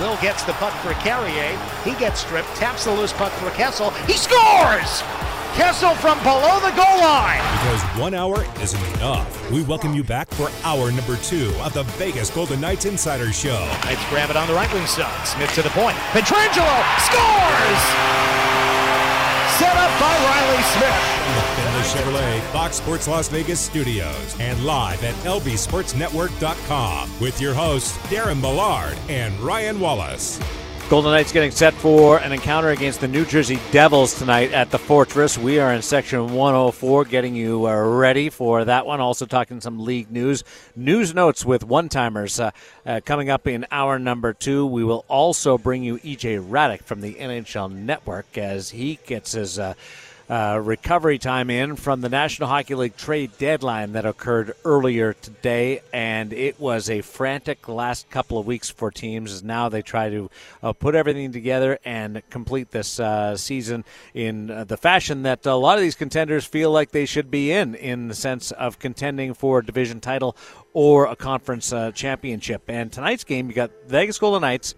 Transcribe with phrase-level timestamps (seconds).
[0.00, 1.58] Will gets the puck for Carrier.
[1.84, 3.90] He gets stripped, taps the loose puck for Kessel.
[4.08, 5.02] He scores!
[5.52, 7.42] Kessel from below the goal line.
[7.60, 9.50] Because one hour isn't enough.
[9.50, 13.60] We welcome you back for hour number two of the Vegas Golden Knights Insider Show.
[13.84, 15.26] Knights grab it on the right wing side.
[15.26, 15.98] Smith to the point.
[16.16, 17.82] Pietrangelo scores!
[19.60, 21.66] Set up by Reilly Smith.
[21.80, 28.96] Chevrolet Fox Sports Las Vegas studios and live at lbsportsnetwork.com with your hosts Darren Millard
[29.08, 30.40] and Ryan Wallace.
[30.90, 34.78] Golden Knights getting set for an encounter against the New Jersey Devils tonight at the
[34.78, 35.38] Fortress.
[35.38, 39.00] We are in section 104, getting you uh, ready for that one.
[39.00, 40.42] Also, talking some league news,
[40.74, 42.50] news notes with one timers uh,
[42.84, 44.66] uh, coming up in hour number two.
[44.66, 49.60] We will also bring you EJ Hradek from the NHL Network as he gets his.
[50.30, 55.80] Uh, recovery time in from the National Hockey League trade deadline that occurred earlier today,
[55.92, 60.08] and it was a frantic last couple of weeks for teams as now they try
[60.08, 60.30] to
[60.62, 63.84] uh, put everything together and complete this uh, season
[64.14, 67.50] in uh, the fashion that a lot of these contenders feel like they should be
[67.50, 70.36] in, in the sense of contending for a division title
[70.72, 72.62] or a conference uh, championship.
[72.68, 74.76] And tonight's game, you got Vegas Golden Knights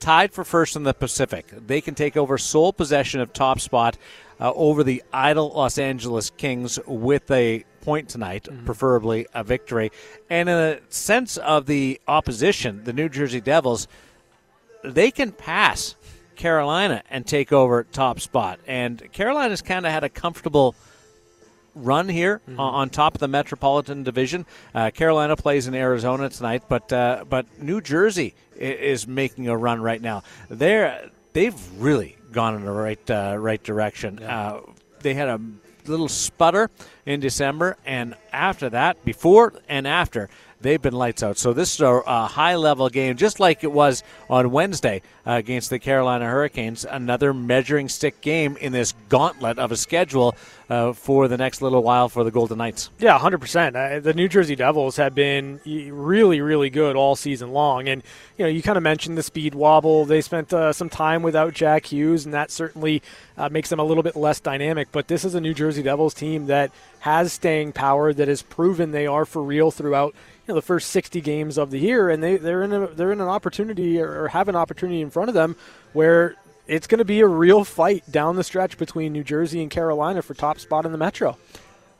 [0.00, 1.46] tied for first in the Pacific.
[1.50, 3.96] They can take over sole possession of top spot
[4.40, 8.64] uh, over the idle Los Angeles Kings with a point tonight, mm-hmm.
[8.64, 9.90] preferably a victory.
[10.28, 13.88] And in a sense of the opposition, the New Jersey Devils,
[14.84, 15.96] they can pass
[16.36, 18.60] Carolina and take over top spot.
[18.66, 20.74] And Carolina's kind of had a comfortable
[21.74, 22.60] run here mm-hmm.
[22.60, 24.44] on top of the Metropolitan Division.
[24.74, 29.80] Uh, Carolina plays in Arizona tonight, but uh, but New Jersey is making a run
[29.80, 30.22] right now.
[30.48, 34.18] They're they've really gone in the right uh, right direction.
[34.20, 34.50] Yeah.
[34.50, 34.60] Uh,
[35.00, 35.40] they had a
[35.86, 36.70] little sputter
[37.06, 40.28] in December, and after that, before and after,
[40.60, 41.38] they've been lights out.
[41.38, 45.32] So this is a, a high level game, just like it was on Wednesday uh,
[45.32, 46.84] against the Carolina Hurricanes.
[46.84, 50.34] Another measuring stick game in this gauntlet of a schedule
[50.68, 52.90] uh, for the next little while for the Golden Knights.
[52.98, 53.74] Yeah, 100%.
[53.74, 57.88] Uh, the New Jersey Devils have been really, really good all season long.
[57.88, 58.02] And,
[58.36, 60.04] you know, you kind of mentioned the speed wobble.
[60.04, 63.02] They spent uh, some time without Jack Hughes, and that certainly
[63.36, 64.88] uh, makes them a little bit less dynamic.
[64.92, 66.70] But this is a New Jersey Devils team that
[67.00, 70.14] has staying power, that has proven they are for real throughout
[70.48, 73.20] know, the first 60 games of the year, and they, they're in a, they're in
[73.20, 75.56] an opportunity or have an opportunity in front of them
[75.92, 76.36] where
[76.66, 80.22] it's going to be a real fight down the stretch between New Jersey and Carolina
[80.22, 81.36] for top spot in the Metro.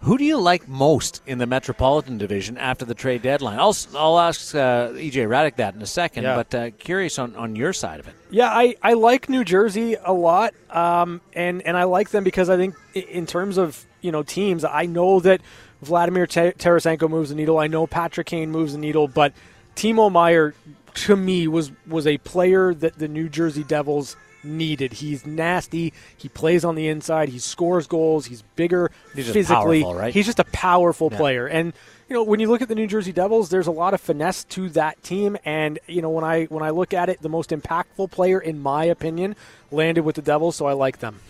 [0.02, 3.58] Who do you like most in the Metropolitan Division after the trade deadline?
[3.58, 6.36] I'll, I'll ask uh, EJ Hradek that in a second, yeah.
[6.36, 8.14] but uh, curious on, on your side of it.
[8.30, 12.48] Yeah, I, I like New Jersey a lot, um, and and I like them because
[12.48, 15.40] I think in terms of you know teams, I know that
[15.82, 17.58] Vladimir Tarasenko moves the needle.
[17.58, 19.32] I know Patrick Kane moves the needle, but
[19.76, 20.54] Timo Meier
[20.94, 24.94] to me was was a player that the New Jersey Devils needed.
[24.94, 25.92] He's nasty.
[26.16, 27.28] He plays on the inside.
[27.28, 28.26] He scores goals.
[28.26, 29.82] He's bigger he's physically.
[29.82, 30.14] Powerful, right?
[30.14, 31.18] He's just a powerful yeah.
[31.18, 31.46] player.
[31.46, 31.72] And
[32.08, 34.44] you know, when you look at the New Jersey Devils, there's a lot of finesse
[34.44, 35.36] to that team.
[35.44, 38.60] And you know, when I when I look at it, the most impactful player, in
[38.60, 39.36] my opinion,
[39.70, 40.56] landed with the Devils.
[40.56, 41.20] So I like them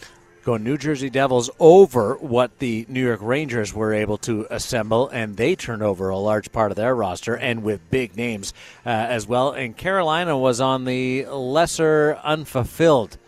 [0.49, 5.37] go New Jersey Devils over what the New York Rangers were able to assemble, and
[5.37, 8.55] they turned over a large part of their roster and with big names
[8.87, 9.53] uh, as well.
[9.53, 13.19] And Carolina was on the lesser unfulfilled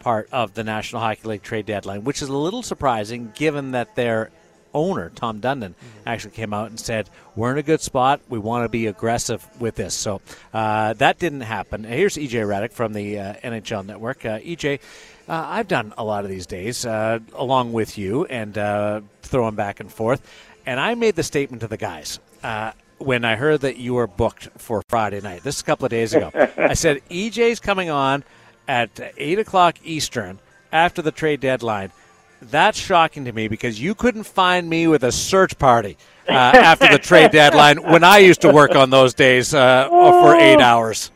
[0.00, 3.96] part of the National Hockey League trade deadline, which is a little surprising given that
[3.96, 4.30] their
[4.74, 6.00] owner, Tom Dundon, mm-hmm.
[6.04, 8.20] actually came out and said, We're in a good spot.
[8.28, 9.94] We want to be aggressive with this.
[9.94, 10.20] So
[10.52, 11.84] uh, that didn't happen.
[11.84, 14.26] Here's EJ Hradek from the uh, NHL Network.
[14.26, 14.80] Uh, EJ,
[15.28, 19.54] uh, I've done a lot of these days uh, along with you and uh, throwing
[19.54, 20.22] back and forth.
[20.64, 24.06] And I made the statement to the guys uh, when I heard that you were
[24.06, 25.42] booked for Friday night.
[25.42, 26.30] This is a couple of days ago.
[26.56, 28.24] I said, EJ's coming on
[28.66, 30.38] at 8 o'clock Eastern
[30.72, 31.92] after the trade deadline.
[32.40, 35.96] That's shocking to me because you couldn't find me with a search party
[36.28, 40.36] uh, after the trade deadline when I used to work on those days uh, for
[40.36, 41.10] eight hours.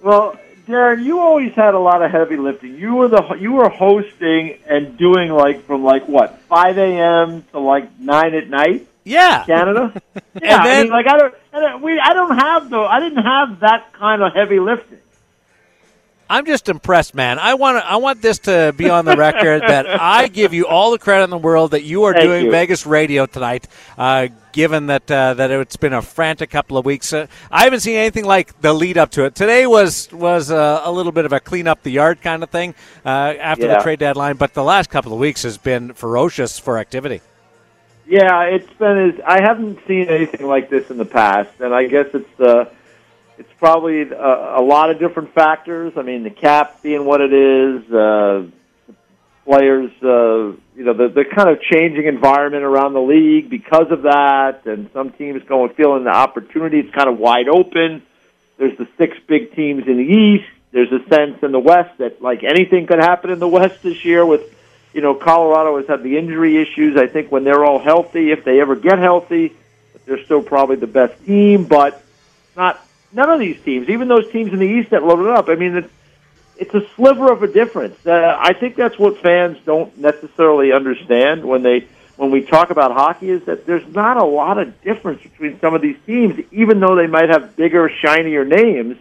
[0.00, 0.36] Well,
[0.72, 2.76] Darren, you always had a lot of heavy lifting.
[2.76, 7.44] You were the you were hosting and doing like from like what five a.m.
[7.52, 8.88] to like nine at night.
[9.04, 9.92] Yeah, Canada.
[10.14, 12.86] yeah, then, I mean, like I don't, I don't, uh, we, I don't have though.
[12.86, 14.98] I didn't have that kind of heavy lifting.
[16.32, 17.38] I'm just impressed, man.
[17.38, 20.90] I want I want this to be on the record that I give you all
[20.90, 22.50] the credit in the world that you are Thank doing you.
[22.50, 23.68] Vegas radio tonight.
[23.98, 27.80] Uh, given that uh, that it's been a frantic couple of weeks, uh, I haven't
[27.80, 29.34] seen anything like the lead up to it.
[29.34, 32.48] Today was was uh, a little bit of a clean up the yard kind of
[32.48, 32.74] thing
[33.04, 33.76] uh, after yeah.
[33.76, 37.20] the trade deadline, but the last couple of weeks has been ferocious for activity.
[38.06, 39.20] Yeah, it's been.
[39.26, 42.70] I haven't seen anything like this in the past, and I guess it's the
[43.38, 45.94] It's probably a, a lot of different factors.
[45.96, 48.44] I mean, the cap being what it is, uh,
[49.44, 54.02] players, uh, you know, the, the kind of changing environment around the league because of
[54.02, 56.78] that, and some teams going feeling the opportunity.
[56.80, 58.02] It's kind of wide open.
[58.58, 60.48] There's the six big teams in the East.
[60.70, 64.04] There's a sense in the West that like anything could happen in the West this
[64.04, 64.24] year.
[64.24, 64.42] With,
[64.94, 66.96] you know, Colorado has had the injury issues.
[66.96, 69.54] I think when they're all healthy, if they ever get healthy,
[70.06, 71.64] they're still probably the best team.
[71.64, 72.02] But
[72.56, 75.48] not none of these teams, even those teams in the East that loaded up.
[75.48, 75.88] I mean,
[76.56, 78.06] it's, a sliver of a difference.
[78.06, 82.92] Uh, I think that's what fans don't necessarily understand when they when we talk about
[82.92, 86.78] hockey is that there's not a lot of difference between some of these teams, even
[86.78, 88.96] though they might have bigger, shinier names.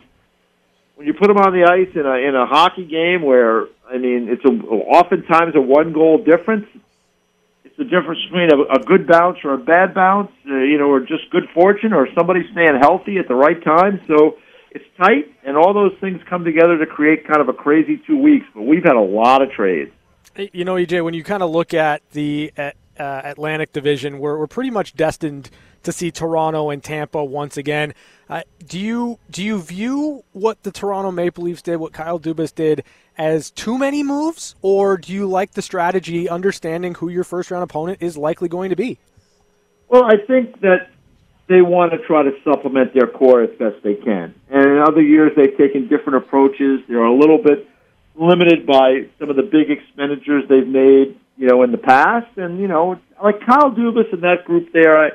[0.95, 3.97] When you put them on the ice in a in a hockey game, where I
[3.97, 6.67] mean, it's a, oftentimes a one goal difference.
[7.71, 10.91] It's the difference between a, a good bounce or a bad bounce, uh, you know,
[10.91, 14.01] or just good fortune, or somebody staying healthy at the right time.
[14.07, 14.35] So
[14.71, 18.17] it's tight, and all those things come together to create kind of a crazy two
[18.17, 18.45] weeks.
[18.53, 19.91] But we've had a lot of trades.
[20.35, 24.47] You know, EJ, when you kind of look at the uh, Atlantic Division, we're, we're
[24.47, 25.49] pretty much destined
[25.83, 27.93] to see Toronto and Tampa once again.
[28.29, 32.53] Uh, do you do you view what the Toronto Maple Leafs did, what Kyle Dubas
[32.53, 32.83] did,
[33.17, 37.63] as too many moves, or do you like the strategy, understanding who your first round
[37.63, 38.99] opponent is likely going to be?
[39.89, 40.89] Well, I think that
[41.49, 44.33] they want to try to supplement their core as best they can.
[44.49, 46.79] And in other years, they've taken different approaches.
[46.87, 47.67] They're a little bit
[48.15, 52.37] limited by some of the big expenditures they've made, you know, in the past.
[52.37, 55.09] And you know, like Kyle Dubas and that group there, I,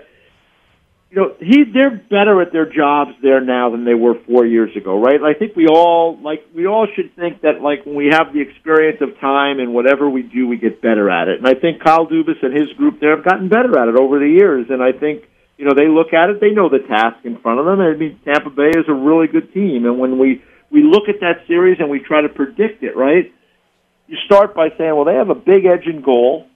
[1.16, 4.76] you know, he they're better at their jobs there now than they were four years
[4.76, 5.16] ago, right?
[5.22, 8.42] I think we all like we all should think that like when we have the
[8.42, 11.38] experience of time and whatever we do, we get better at it.
[11.38, 14.18] And I think Kyle Dubas and his group there have gotten better at it over
[14.18, 14.66] the years.
[14.68, 15.24] And I think
[15.56, 17.80] you know, they look at it, they know the task in front of them.
[17.80, 21.20] I mean, Tampa Bay is a really good team, and when we we look at
[21.20, 23.32] that series and we try to predict it, right?
[24.06, 26.46] You start by saying, well, they have a big edge in goal.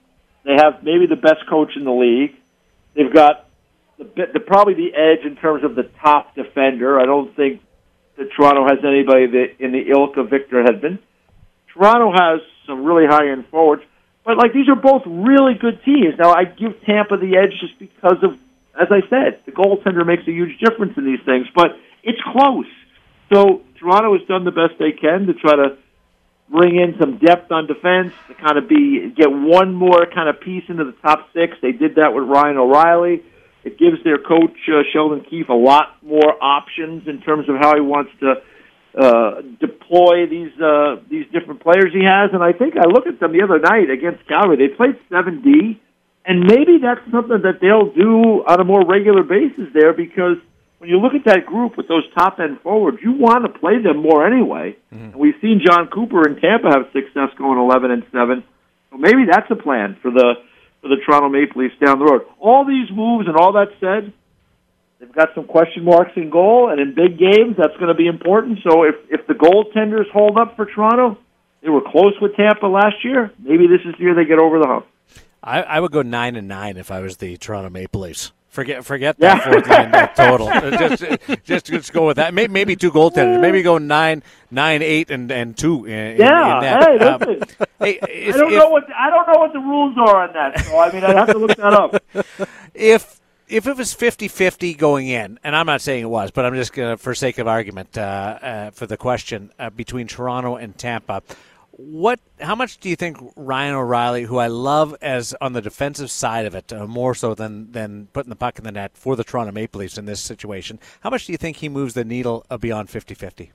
[0.43, 2.35] They have maybe the best coach in the league.
[2.93, 3.47] They've got
[4.15, 6.99] the, the probably the edge in terms of the top defender.
[6.99, 7.61] I don't think
[8.17, 10.99] that Toronto has anybody that in the ilk of Victor Hedman.
[11.73, 13.83] Toronto has some really high end forwards,
[14.25, 16.15] but like these are both really good teams.
[16.19, 18.37] Now I give Tampa the edge just because of
[18.79, 22.65] as I said, the goaltender makes a huge difference in these things, but it's close.
[23.31, 25.77] So Toronto has done the best they can to try to
[26.49, 30.41] bring in some depth on defense to kind of be get one more kind of
[30.41, 31.55] piece into the top six.
[31.61, 33.23] They did that with Ryan O'Reilly.
[33.63, 37.75] It gives their coach uh, Sheldon Keefe a lot more options in terms of how
[37.75, 38.41] he wants to
[38.97, 42.31] uh, deploy these uh, these different players he has.
[42.33, 44.57] And I think I looked at them the other night against Calgary.
[44.57, 45.79] They played seven D
[46.25, 50.37] and maybe that's something that they'll do on a more regular basis there because
[50.77, 53.81] when you look at that group with those top end forwards, you want to play
[53.81, 54.77] them more anyway.
[54.93, 55.03] Mm-hmm.
[55.03, 58.43] And we've seen Jon Cooper in Tampa have success going eleven and seven.
[58.91, 60.35] So maybe that's a plan for the
[60.81, 62.23] for the Toronto Maple Leafs down the road.
[62.39, 64.11] All these moves and all that said,
[64.99, 68.07] they've got some question marks in goal, and in big games that's going to be
[68.07, 68.59] important.
[68.63, 71.17] So if if the goaltenders hold up for Toronto,
[71.61, 73.31] they were close with Tampa last year.
[73.39, 74.87] Maybe this is the year they get over the hump.
[75.43, 78.31] I, I would go nine and nine if I was the Toronto Maple Leafs.
[78.51, 79.49] Forget forget that yeah.
[79.49, 80.47] fourth line total.
[80.77, 82.33] just, just just go with that.
[82.33, 83.39] Maybe, maybe two goaltenders.
[83.39, 85.85] Maybe go nine nine eight and and two.
[85.85, 86.55] In, yeah.
[86.57, 86.83] In that.
[86.83, 87.19] Hey, um,
[87.79, 90.33] hey, if, I don't if, know what I don't know what the rules are on
[90.33, 90.65] that.
[90.65, 92.03] So I mean, I'd have to look that up.
[92.73, 96.55] If if it was 50-50 going in, and I'm not saying it was, but I'm
[96.55, 100.55] just going to, for sake of argument, uh, uh, for the question uh, between Toronto
[100.55, 101.21] and Tampa,
[101.81, 102.19] what?
[102.39, 106.45] How much do you think Ryan O'Reilly, who I love as on the defensive side
[106.45, 109.23] of it, uh, more so than than putting the puck in the net for the
[109.23, 112.45] Toronto Maple Leafs in this situation, how much do you think he moves the needle
[112.59, 113.49] beyond 50-50?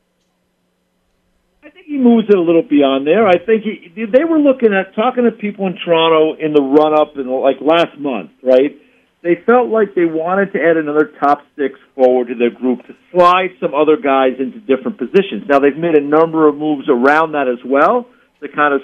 [1.63, 3.27] I think he moves it a little beyond there.
[3.27, 6.99] I think he, they were looking at talking to people in Toronto in the run
[6.99, 8.77] up in like last month, right?
[9.23, 12.95] They felt like they wanted to add another top six forward to their group to
[13.11, 15.45] slide some other guys into different positions.
[15.49, 18.07] Now they've made a number of moves around that as well
[18.41, 18.83] to kind of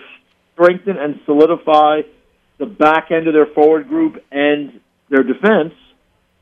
[0.54, 2.02] strengthen and solidify
[2.58, 5.74] the back end of their forward group and their defense.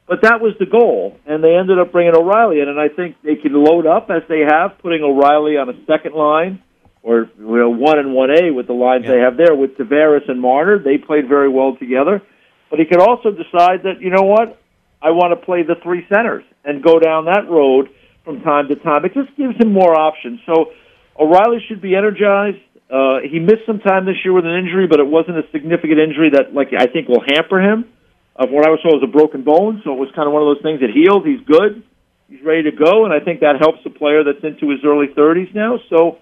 [0.06, 3.16] But that was the goal, and they ended up bringing O'Reilly in, and I think
[3.22, 6.62] they can load up as they have, putting O'Reilly on a second line
[7.02, 9.12] or you know one and one A with the lines yeah.
[9.12, 10.78] they have there with Tavares and Marner.
[10.78, 12.22] They played very well together,
[12.68, 14.60] but he could also decide that you know what,
[15.02, 17.88] I want to play the three centers and go down that road
[18.24, 19.04] from time to time.
[19.04, 20.40] It just gives him more options.
[20.44, 20.72] So
[21.18, 22.58] O'Reilly should be energized.
[22.90, 26.00] Uh, he missed some time this year with an injury, but it wasn't a significant
[26.00, 27.87] injury that, like, I think will hamper him.
[28.35, 30.40] Of what I was told was a broken bone, so it was kind of one
[30.40, 31.26] of those things that healed.
[31.26, 31.82] He's good.
[32.30, 35.09] He's ready to go, and I think that helps a player that's into his early
[35.12, 35.78] 30s now.
[35.90, 36.18] So,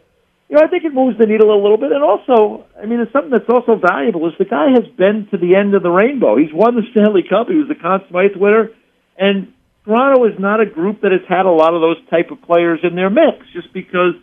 [0.48, 1.92] you know, I think it moves the needle a little bit.
[1.92, 5.36] And also, I mean, it's something that's also valuable is the guy has been to
[5.36, 6.36] the end of the rainbow.
[6.36, 7.48] He's won the Stanley Cup.
[7.48, 8.72] He was the Conn Smythe winner,
[9.16, 9.52] and
[9.84, 12.80] Toronto is not a group that has had a lot of those type of players
[12.82, 14.16] in their mix, just because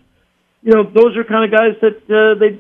[0.65, 2.57] you know those are kind of guys that uh, they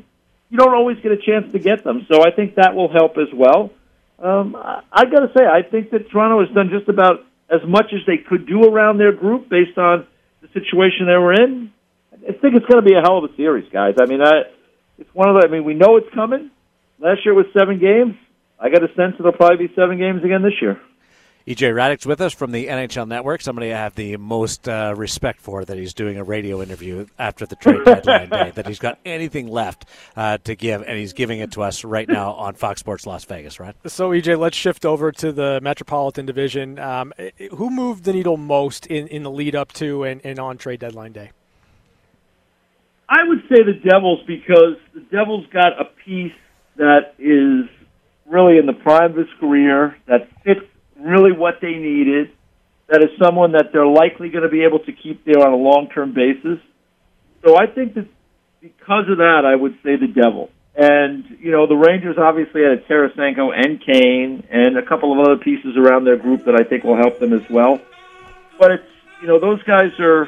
[0.49, 2.05] you don't always get a chance to get them.
[2.09, 3.71] So I think that will help as well.
[4.19, 7.61] Um, I, I got to say, I think that Toronto has done just about as
[7.67, 10.05] much as they could do around their group based on
[10.41, 11.73] the situation they were in.
[12.13, 13.95] I think it's going to be a hell of a series, guys.
[13.99, 14.43] I mean, I,
[14.99, 15.47] it's one of the.
[15.47, 16.51] I mean, we know it's coming.
[16.99, 18.15] Last year was seven games.
[18.59, 20.79] I got a sense it'll probably be seven games again this year.
[21.47, 23.39] EJ Hradek's with us from the NHL Network.
[23.39, 27.45] Somebody I have the most uh, respect for that he's doing a radio interview after
[27.45, 28.51] the trade deadline day.
[28.55, 29.85] That he's got anything left
[30.15, 33.25] uh, to give, and he's giving it to us right now on Fox Sports Las
[33.25, 33.59] Vegas.
[33.59, 33.75] Right.
[33.85, 36.79] So EJ, let's shift over to the Metropolitan Division.
[36.79, 37.13] Um,
[37.51, 40.79] who moved the needle most in, in the lead up to and, and on trade
[40.79, 41.29] deadline day?
[43.07, 46.33] I would say the Devils because the Devils got a piece
[46.77, 47.69] that is
[48.25, 50.61] really in the prime of his career that fits
[50.99, 52.31] really what they needed.
[52.87, 55.57] That is someone that they're likely going to be able to keep there on a
[55.57, 56.59] long term basis.
[57.43, 58.07] So I think that
[58.61, 60.49] because of that, I would say the Devil.
[60.75, 65.19] And, you know, the Rangers obviously had a Tarasenko and Kane and a couple of
[65.19, 67.79] other pieces around their group that I think will help them as well.
[68.59, 68.89] But it's,
[69.21, 70.27] you know, those guys are,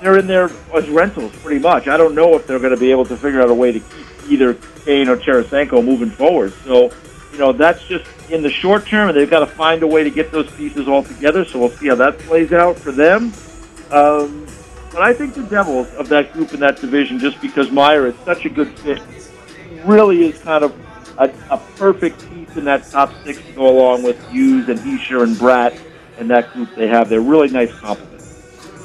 [0.00, 1.88] they're in there as rentals pretty much.
[1.88, 3.80] I don't know if they're going to be able to figure out a way to
[3.80, 6.54] keep either Kane or Tarasenko moving forward.
[6.64, 6.90] So,
[7.32, 10.04] you know, that's just in the short term, and they've got to find a way
[10.04, 11.44] to get those pieces all together.
[11.44, 13.32] So we'll see how that plays out for them.
[13.90, 14.46] Um,
[14.92, 18.14] but I think the Devils of that group in that division, just because Meier is
[18.24, 19.00] such a good fit,
[19.84, 20.74] really is kind of
[21.18, 25.22] a, a perfect piece in that top six to go along with Hughes and Hischier
[25.22, 25.78] and Bratt
[26.18, 27.08] and that group they have.
[27.08, 28.09] They're really nice complement.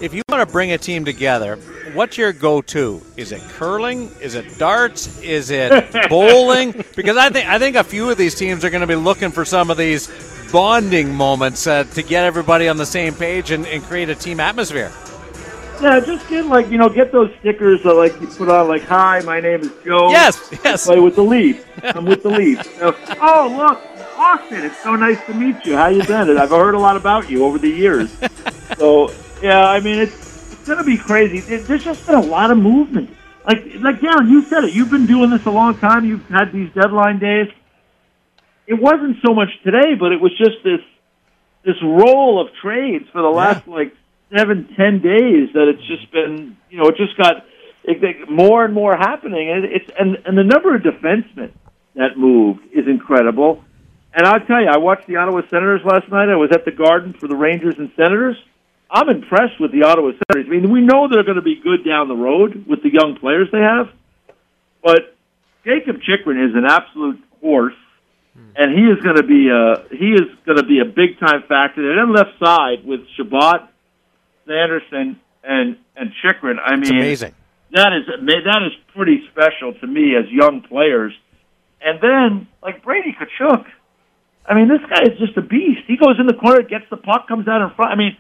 [0.01, 1.55] If you want to bring a team together,
[1.93, 3.01] what's your go-to?
[3.15, 4.11] Is it curling?
[4.21, 5.21] Is it darts?
[5.21, 5.71] Is it
[6.09, 6.71] bowling?
[6.95, 9.31] Because I think I think a few of these teams are going to be looking
[9.31, 10.11] for some of these
[10.51, 14.39] bonding moments uh, to get everybody on the same page and, and create a team
[14.39, 14.91] atmosphere.
[15.81, 18.83] Yeah, just get like you know, get those stickers that like you put on like,
[18.83, 20.85] "Hi, my name is Joe." Yes, yes.
[20.85, 21.63] Play with the Leafs.
[21.83, 22.69] I'm with the Leafs.
[22.77, 23.81] So, oh, look,
[24.17, 25.75] Austin, it's so nice to meet you.
[25.75, 26.37] How you been?
[26.37, 28.15] I've heard a lot about you over the years.
[28.77, 31.39] So, yeah, I mean, it's it's gonna be crazy.
[31.39, 33.09] There's just been a lot of movement.
[33.45, 34.73] Like, like Darren, you said it.
[34.73, 36.05] You've been doing this a long time.
[36.05, 37.47] You've had these deadline days.
[38.65, 40.79] It wasn't so much today, but it was just this
[41.63, 43.93] this roll of trades for the last like
[44.35, 47.45] seven, ten days that it's just been, you know, it just got
[47.83, 51.51] it, it, more and more happening, and it's and and the number of defensemen
[51.95, 53.63] that moved is incredible.
[54.13, 56.29] And I'll tell you, I watched the Ottawa Senators last night.
[56.29, 58.37] I was at the Garden for the Rangers and Senators.
[58.95, 60.47] I'm impressed with the Ottawa Senators.
[60.47, 63.17] I mean, we know they're going to be good down the road with the young
[63.19, 63.89] players they have,
[64.81, 65.17] but
[65.65, 67.75] Jakob Chychrun is an absolute horse,
[68.33, 68.51] hmm.
[68.55, 71.43] and he is going to be a he is going to be a big time
[71.43, 71.83] factor.
[71.83, 73.67] And then left side with Chabot
[74.47, 76.57] Sanderson and and Chychrun.
[76.63, 77.35] I mean, it's amazing.
[77.73, 81.11] That is that is pretty special to me as young players.
[81.81, 83.65] And then like Brady Tkachuk,
[84.47, 85.81] I mean, this guy is just a beast.
[85.85, 87.91] He goes in the corner, gets the puck, comes out in front.
[87.91, 88.15] I mean,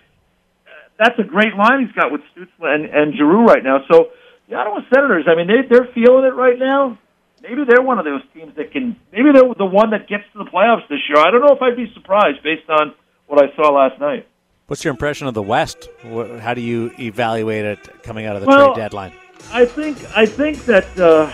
[0.97, 3.83] that's a great line he's got with Stutzle and and Giroux right now.
[3.91, 4.11] So
[4.49, 6.97] the Ottawa Senators, I mean, they they're feeling it right now.
[7.41, 8.95] Maybe they're one of those teams that can.
[9.11, 11.19] Maybe they're the one that gets to the playoffs this year.
[11.19, 12.93] I don't know if I'd be surprised based on
[13.27, 14.27] what I saw last night.
[14.67, 15.89] What's your impression of the West?
[16.39, 19.13] How do you evaluate it coming out of the well, trade deadline?
[19.51, 21.31] I think I think that uh,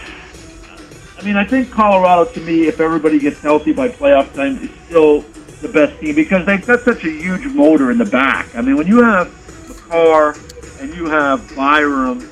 [1.18, 4.70] I mean I think Colorado to me, if everybody gets healthy by playoff time, is
[4.88, 5.22] still
[5.62, 8.54] the best team because they've got such a huge motor in the back.
[8.56, 9.32] I mean, when you have
[9.92, 10.36] Makar
[10.80, 12.28] and you have Byram,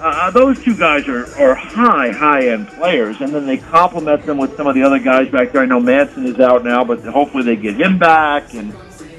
[0.00, 4.38] uh, those two guys are, are high, high end players, and then they complement them
[4.38, 5.62] with some of the other guys back there.
[5.62, 8.74] I know Manson is out now, but hopefully they get him back and.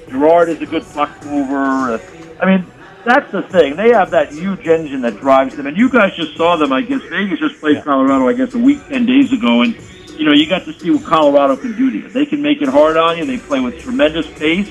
[0.10, 2.00] Girard is a good puck mover.
[2.40, 2.68] I mean,
[3.04, 3.76] that's the thing.
[3.76, 5.66] They have that huge engine that drives them.
[5.66, 7.02] And you guys just saw them, I guess.
[7.10, 7.82] Vegas just played yeah.
[7.82, 9.64] Colorado, I guess, a week, 10 days ago.
[9.64, 9.76] And,
[10.20, 12.10] you know, you got to see what Colorado can do to you.
[12.10, 13.26] They can make it hard on you.
[13.26, 14.70] They play with tremendous pace.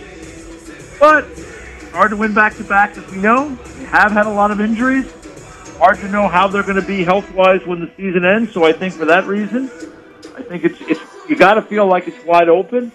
[1.00, 1.26] But
[1.92, 3.54] hard to win back to back, as we know.
[3.54, 5.12] They have had a lot of injuries.
[5.78, 8.52] Hard to know how they're going to be health wise when the season ends.
[8.52, 9.70] So I think for that reason,
[10.36, 12.92] I think it's, it's you got to feel like it's wide open.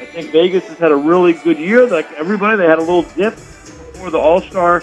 [0.00, 1.86] I think Vegas has had a really good year.
[1.86, 4.82] Like everybody, they had a little dip before the All Star,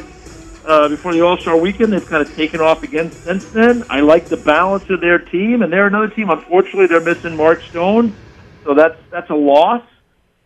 [0.66, 1.92] uh, before the All Star weekend.
[1.94, 3.84] They've kind of taken off again since then.
[3.90, 6.30] I like the balance of their team, and they're another team.
[6.30, 8.16] Unfortunately, they're missing Mark Stone,
[8.64, 9.84] so that's that's a loss.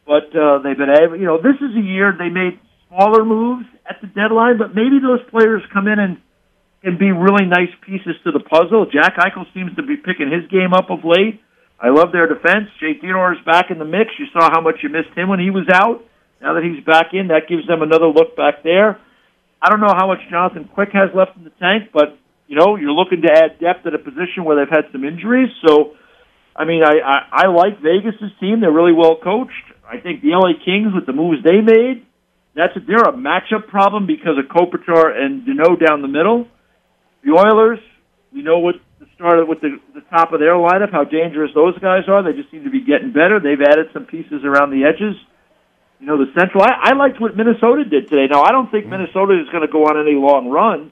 [0.05, 1.17] But uh, they've been able.
[1.17, 2.59] You know, this is a year they made
[2.89, 6.17] smaller moves, at the deadline, but maybe those players come in and
[6.85, 8.85] can be really nice pieces to the puzzle.
[8.85, 11.41] Jack Eichel seems to be picking his game up of late.
[11.81, 12.69] I love their defense.
[12.79, 14.11] Jay is back in the mix.
[14.19, 16.03] You saw how much you missed him when he was out.
[16.41, 18.99] Now that he's back in, that gives them another look back there.
[19.61, 22.15] I don't know how much Jonathan Quick has left in the tank, but
[22.47, 25.51] you know you're looking to add depth at a position where they've had some injuries.
[25.67, 25.95] So,
[26.55, 28.61] I mean, I I, I like Vegas's team.
[28.61, 29.67] They're really well coached.
[29.83, 32.05] I think the LA Kings with the moves they made,
[32.59, 36.47] that's they're a matchup problem because of Kopitar and Danault down the middle.
[37.23, 37.79] The Oilers,
[38.33, 41.77] we know what the start with the the top of their lineup, how dangerous those
[41.79, 42.23] guys are.
[42.23, 43.39] They just seem to be getting better.
[43.39, 45.15] They've added some pieces around the edges
[45.99, 46.63] you know, the Central.
[46.63, 48.27] I, I liked what Minnesota did today.
[48.31, 49.03] Now, I don't think mm-hmm.
[49.03, 50.91] Minnesota is going to go on any long run,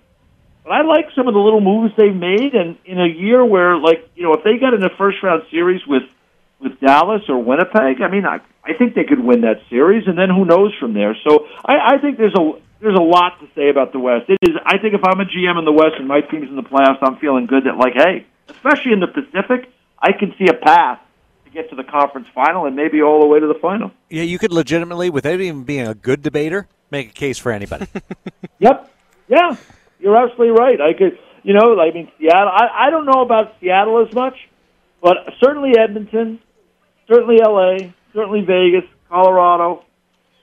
[0.63, 2.53] but I like some of the little moves they've made.
[2.53, 5.43] And in a year where, like, you know, if they got in a first round
[5.50, 6.03] series with
[6.59, 10.17] with Dallas or Winnipeg, I mean, I I think they could win that series, and
[10.17, 11.15] then who knows from there.
[11.27, 14.29] So I, I think there's a there's a lot to say about the West.
[14.29, 14.55] It is.
[14.65, 17.00] I think if I'm a GM in the West and my team's in the playoffs,
[17.01, 21.00] I'm feeling good that like, hey, especially in the Pacific, I can see a path
[21.45, 23.91] to get to the conference final and maybe all the way to the final.
[24.09, 27.88] Yeah, you could legitimately, without even being a good debater, make a case for anybody.
[28.59, 28.91] yep.
[29.27, 29.55] Yeah,
[30.00, 30.79] you're absolutely right.
[30.79, 32.51] I could, you know, I mean, Seattle.
[32.53, 34.36] I, I don't know about Seattle as much,
[35.01, 36.39] but certainly Edmonton,
[37.07, 39.84] certainly L.A., certainly Vegas, Colorado,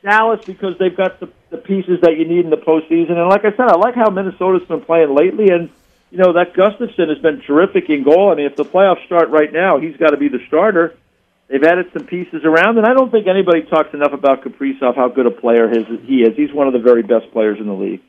[0.03, 3.13] Dallas, because they've got the, the pieces that you need in the postseason.
[3.13, 5.71] And like I said, I like how Minnesota's been playing lately, and
[6.11, 8.31] you know that Gustavsson has been terrific in goal.
[8.31, 10.95] I mean, if the playoffs start right now, he's got to be the starter.
[11.49, 15.09] They've added some pieces around, and I don't think anybody talks enough about Kaprizov, how
[15.09, 16.37] good a player his, he is.
[16.37, 18.01] He's one of the very best players in the league.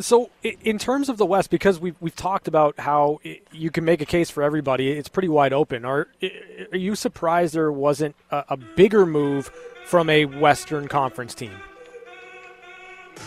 [0.00, 3.20] So, in terms of the West, because we've we've talked about how
[3.52, 5.84] you can make a case for everybody, it's pretty wide open.
[5.84, 6.08] Are
[6.72, 9.52] are you surprised there wasn't a, a bigger move
[9.86, 11.52] from a Western Conference team?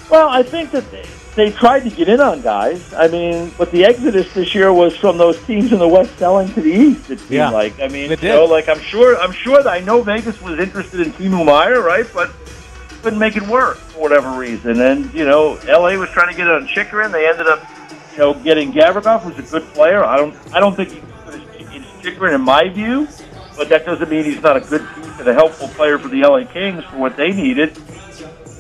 [0.10, 1.06] Well, I think that they,
[1.36, 2.94] they tried to get in on guys.
[2.94, 6.52] I mean, but the exodus this year was from those teams in the West selling
[6.54, 7.10] to the East.
[7.10, 7.80] It seemed yeah, like.
[7.80, 11.02] I mean, you know, like I'm sure, I'm sure that I know Vegas was interested
[11.02, 12.06] in Timo Meier, right?
[12.14, 12.32] But
[13.08, 14.82] couldn't make it work for whatever reason.
[14.82, 17.14] And you know, LA was trying to get it on Chychrun.
[17.14, 17.66] They ended up,
[18.12, 20.04] you know, getting Gavrikov, who's a good player.
[20.04, 20.90] I don't, I don't think
[21.72, 23.08] he's Chychrun in my view,
[23.56, 26.22] but that doesn't mean he's not a good piece and a helpful player for the
[26.22, 27.78] LA Kings for what they needed.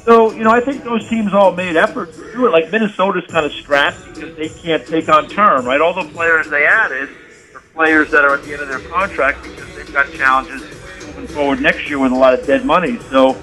[0.05, 2.51] So, you know, I think those teams all made efforts to do it.
[2.51, 5.81] Like Minnesota's kind of strapped because they can't take on term, right?
[5.81, 7.09] All the players they added
[7.53, 10.61] are players that are at the end of their contract because they've got challenges
[11.05, 12.97] moving forward next year with a lot of dead money.
[13.09, 13.35] So,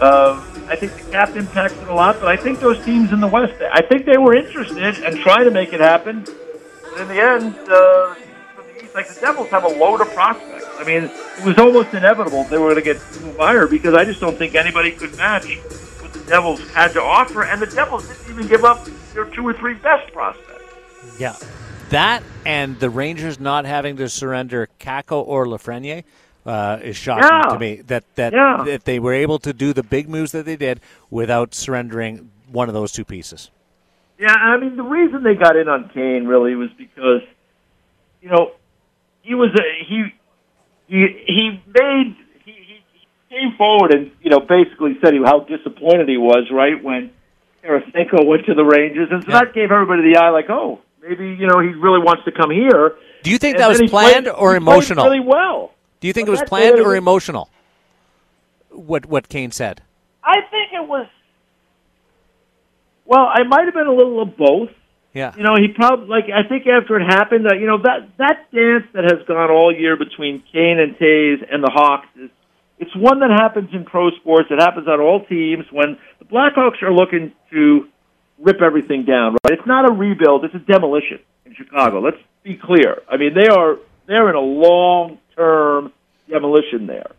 [0.00, 3.26] uh, I think the cap impacted a lot, but I think those teams in the
[3.26, 6.24] West, I think they were interested and trying to make it happen.
[6.24, 8.14] But in the end, uh,
[8.56, 10.66] the East, like the Devils have a load of prospects.
[10.78, 14.20] I mean, it was almost inevitable they were going to get Meier because I just
[14.20, 15.56] don't think anybody could match
[16.02, 19.46] what the Devils had to offer, and the Devils didn't even give up their two
[19.48, 20.64] or three best prospects.
[21.18, 21.36] Yeah.
[21.88, 26.04] That and the Rangers not having to surrender Kakko or Lafreniere
[26.48, 27.52] uh, is shocking yeah.
[27.52, 27.82] to me.
[27.82, 28.62] That that, yeah.
[28.64, 30.80] that they were able to do the big moves that they did
[31.10, 33.50] without surrendering one of those two pieces.
[34.18, 37.20] Yeah, I mean the reason they got in on Kane really was because,
[38.22, 38.52] you know,
[39.22, 40.04] he was a he
[40.86, 42.82] he he made he
[43.28, 47.10] came forward and you know basically said how disappointed he was right when
[47.62, 49.40] Tarasenko went to the Rangers, and so yeah.
[49.40, 52.50] that gave everybody the eye like, oh, maybe you know he really wants to come
[52.50, 52.96] here.
[53.22, 55.04] Do you think and that was planned played, or emotional?
[55.04, 55.74] really well.
[56.00, 57.50] Do you think it was planned or emotional?
[58.70, 59.82] What what Kane said?
[60.22, 61.06] I think it was.
[63.04, 64.70] Well, I might have been a little of both.
[65.14, 65.34] Yeah.
[65.36, 68.50] You know, he probably like I think after it happened, uh, you know that that
[68.52, 72.30] dance that has gone all year between Kane and Toews and the Hawks is
[72.78, 74.48] it's one that happens in pro sports.
[74.50, 77.88] It happens on all teams when the Blackhawks are looking to
[78.38, 79.32] rip everything down.
[79.44, 79.58] Right?
[79.58, 82.00] It's not a rebuild; it's a demolition in Chicago.
[82.00, 83.02] Let's be clear.
[83.10, 85.92] I mean, they are they're in a long term
[86.28, 87.12] demolition there,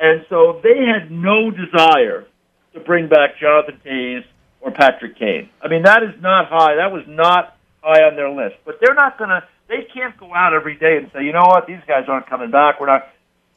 [0.00, 2.26] and so they had no desire
[2.72, 4.24] to bring back Jonathan Toews
[4.60, 5.50] or Patrick Kane.
[5.62, 6.76] I mean, that is not high.
[6.76, 8.56] That was not high on their list.
[8.64, 9.44] But they're not going to.
[9.68, 12.50] They can't go out every day and say, you know what, these guys aren't coming
[12.50, 12.80] back.
[12.80, 13.08] We're not.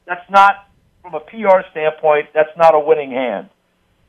[0.06, 0.68] That's not
[1.02, 3.50] from a PR standpoint, that's not a winning hand.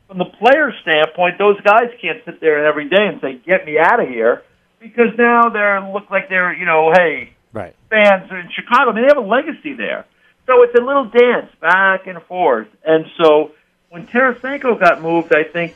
[0.08, 3.78] From the player standpoint, those guys can't sit there every day and say, "Get me
[3.78, 4.42] out of here,"
[4.78, 7.74] because now they look like they're, you know, hey, right.
[7.90, 8.90] fans in Chicago.
[8.90, 10.04] I mean, they have a legacy there,
[10.46, 12.68] so it's a little dance back and forth.
[12.84, 13.52] And so
[13.90, 15.74] when Tarasenko got moved, I think,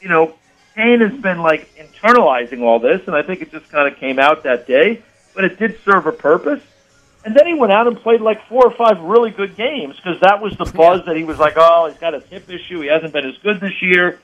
[0.00, 0.34] you know,
[0.74, 4.18] Kane has been like internalizing all this, and I think it just kind of came
[4.18, 5.02] out that day.
[5.34, 6.62] But it did serve a purpose.
[7.24, 10.20] And then he went out and played like four or five really good games because
[10.20, 12.80] that was the buzz that he was like, oh, he's got a hip issue.
[12.80, 14.20] He hasn't been as good this year.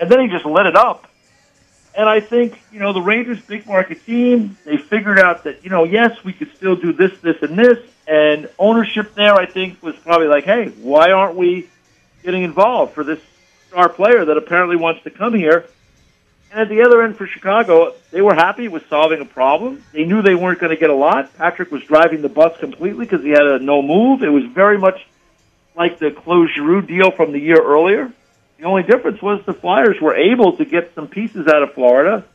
[0.00, 1.09] And then he just lit it up.
[1.94, 5.70] And I think, you know, the Rangers, big market team, they figured out that, you
[5.70, 7.78] know, yes, we could still do this, this, and this.
[8.06, 11.68] And ownership there, I think, was probably like, hey, why aren't we
[12.22, 13.20] getting involved for this
[13.68, 15.66] star player that apparently wants to come here?
[16.52, 19.84] And at the other end for Chicago, they were happy with solving a problem.
[19.92, 21.36] They knew they weren't going to get a lot.
[21.36, 24.22] Patrick was driving the bus completely because he had a no move.
[24.22, 25.06] It was very much
[25.76, 28.12] like the Claude Giroux deal from the year earlier.
[28.60, 32.26] The only difference was the Flyers were able to get some pieces out of Florida,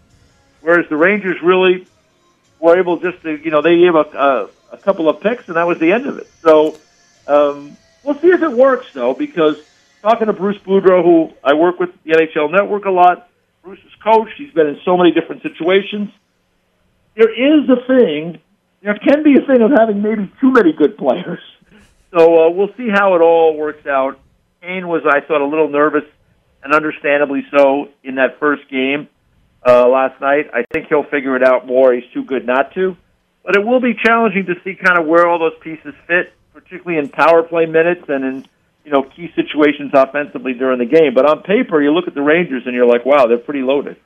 [0.62, 1.86] whereas the Rangers really
[2.60, 5.56] were able just to, you know, they gave a, a, a couple of picks and
[5.56, 6.28] that was the end of it.
[6.42, 6.80] So
[7.28, 9.58] um, we'll see if it works, though, because
[10.02, 13.30] talking to Bruce Boudreau, who I work with the NHL Network a lot,
[13.62, 14.30] Bruce is coach.
[14.36, 16.10] He's been in so many different situations.
[17.14, 18.40] There is a thing.
[18.82, 21.42] There can be a thing of having maybe too many good players.
[22.12, 24.20] So uh, we'll see how it all works out.
[24.62, 26.06] Kane was, I thought, a little nervous
[26.66, 29.08] and understandably so in that first game
[29.66, 30.50] uh, last night.
[30.52, 31.94] I think he'll figure it out more.
[31.94, 32.98] He's too good not to.
[33.44, 36.98] But it will be challenging to see kind of where all those pieces fit, particularly
[36.98, 38.46] in power play minutes and in
[38.84, 41.14] you know key situations offensively during the game.
[41.14, 43.98] But on paper, you look at the Rangers and you're like, wow, they're pretty loaded.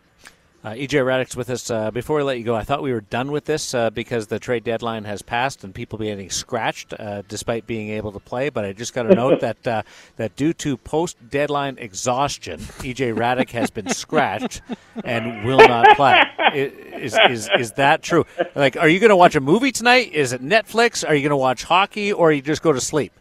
[0.62, 1.72] Uh, EJ Hradek's with us.
[1.72, 4.28] Uh, before we let you go, I thought we were done with this uh, because
[4.28, 8.20] the trade deadline has passed and people be getting scratched uh, despite being able to
[8.20, 8.50] play.
[8.50, 9.84] But I just got to note that uh,
[10.18, 14.62] that due to post deadline exhaustion, EJ Hradek has been scratched
[15.06, 16.24] and will not play.
[16.54, 18.26] Is, is is that true?
[18.54, 20.12] Like, are you going to watch a movie tonight?
[20.12, 21.08] Is it Netflix?
[21.08, 23.14] Are you going to watch hockey, or you just go to sleep?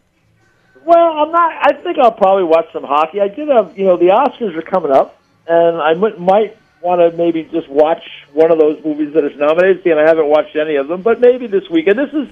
[0.83, 1.53] Well, I'm not.
[1.61, 3.21] I think I'll probably watch some hockey.
[3.21, 7.17] I did have, you know, the Oscars are coming up, and I might want to
[7.17, 9.83] maybe just watch one of those movies that is nominated.
[9.83, 11.97] See, and I haven't watched any of them, but maybe this weekend.
[11.99, 12.27] This is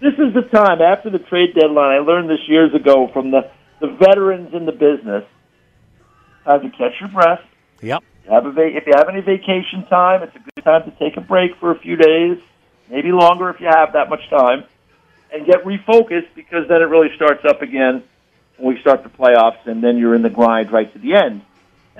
[0.00, 1.96] this is the time after the trade deadline.
[1.96, 3.50] I learned this years ago from the
[3.80, 5.24] the veterans in the business.
[6.44, 7.40] Time to catch your breath.
[7.82, 8.02] Yep.
[8.28, 11.16] Have a va- if you have any vacation time, it's a good time to take
[11.16, 12.38] a break for a few days,
[12.88, 14.64] maybe longer if you have that much time,
[15.32, 18.02] and get refocused because then it really starts up again
[18.56, 21.42] when we start the playoffs, and then you're in the grind right to the end.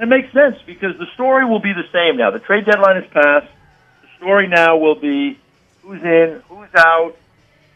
[0.01, 2.31] And it makes sense because the story will be the same now.
[2.31, 3.53] The trade deadline is passed.
[4.01, 5.39] The story now will be
[5.83, 7.17] who's in, who's out,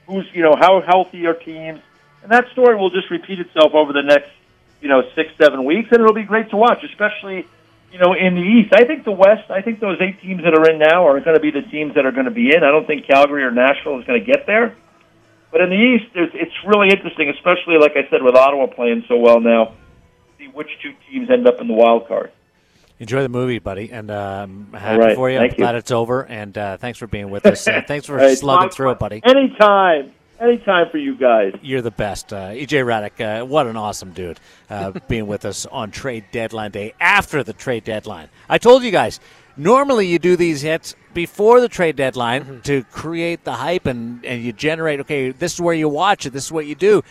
[0.07, 1.83] who's, you know, how healthy are teams.
[2.23, 4.31] And that story will just repeat itself over the next,
[4.81, 5.93] you know, six, seven weeks.
[5.93, 7.47] And it'll be great to watch, especially,
[7.93, 8.73] you know, in the East.
[8.73, 11.37] I think the West, I think those eight teams that are in now are going
[11.37, 12.65] to be the teams that are going to be in.
[12.65, 14.75] I don't think Calgary or Nashville is going to get there.
[15.53, 19.19] But in the East, it's really interesting, especially, like I said, with Ottawa playing so
[19.19, 19.75] well now
[20.45, 22.33] see which two teams end up in the wild card.
[23.01, 25.17] Enjoy the movie, buddy, and um, happy right.
[25.17, 25.39] for you.
[25.39, 27.67] Thank I'm glad it's over, and uh, thanks for being with us.
[27.67, 28.39] Uh, thanks for right.
[28.39, 29.21] slugging through it, buddy.
[29.25, 30.13] Anytime.
[30.41, 31.55] Anytime for you guys.
[31.63, 32.33] You're the best.
[32.33, 36.73] Uh, EJ Hradek, uh, what an awesome dude uh, being with us on trade deadline
[36.73, 38.29] day after the trade deadline.
[38.49, 39.21] I told you guys,
[39.57, 42.61] normally you do these hits before the trade deadline mm-hmm.
[42.61, 46.31] to create the hype and, and you generate, okay, this is where you watch it,
[46.31, 47.03] this is what you do.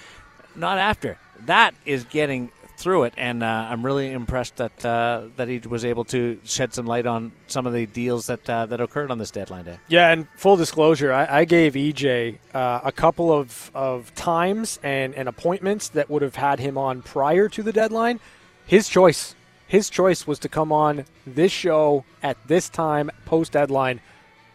[0.56, 1.17] Not after.
[1.46, 2.52] That is getting
[2.84, 6.74] through it, and uh, I'm really impressed that uh, that he was able to shed
[6.74, 9.78] some light on some of the deals that uh, that occurred on this deadline day.
[9.88, 15.15] Yeah, and full disclosure, I, I gave EJ uh, a couple of, of times and,
[15.15, 18.19] and appointments that would have had him on prior to the deadline.
[18.65, 19.36] His choice,
[19.67, 24.02] his choice was to come on this show at this time post deadline.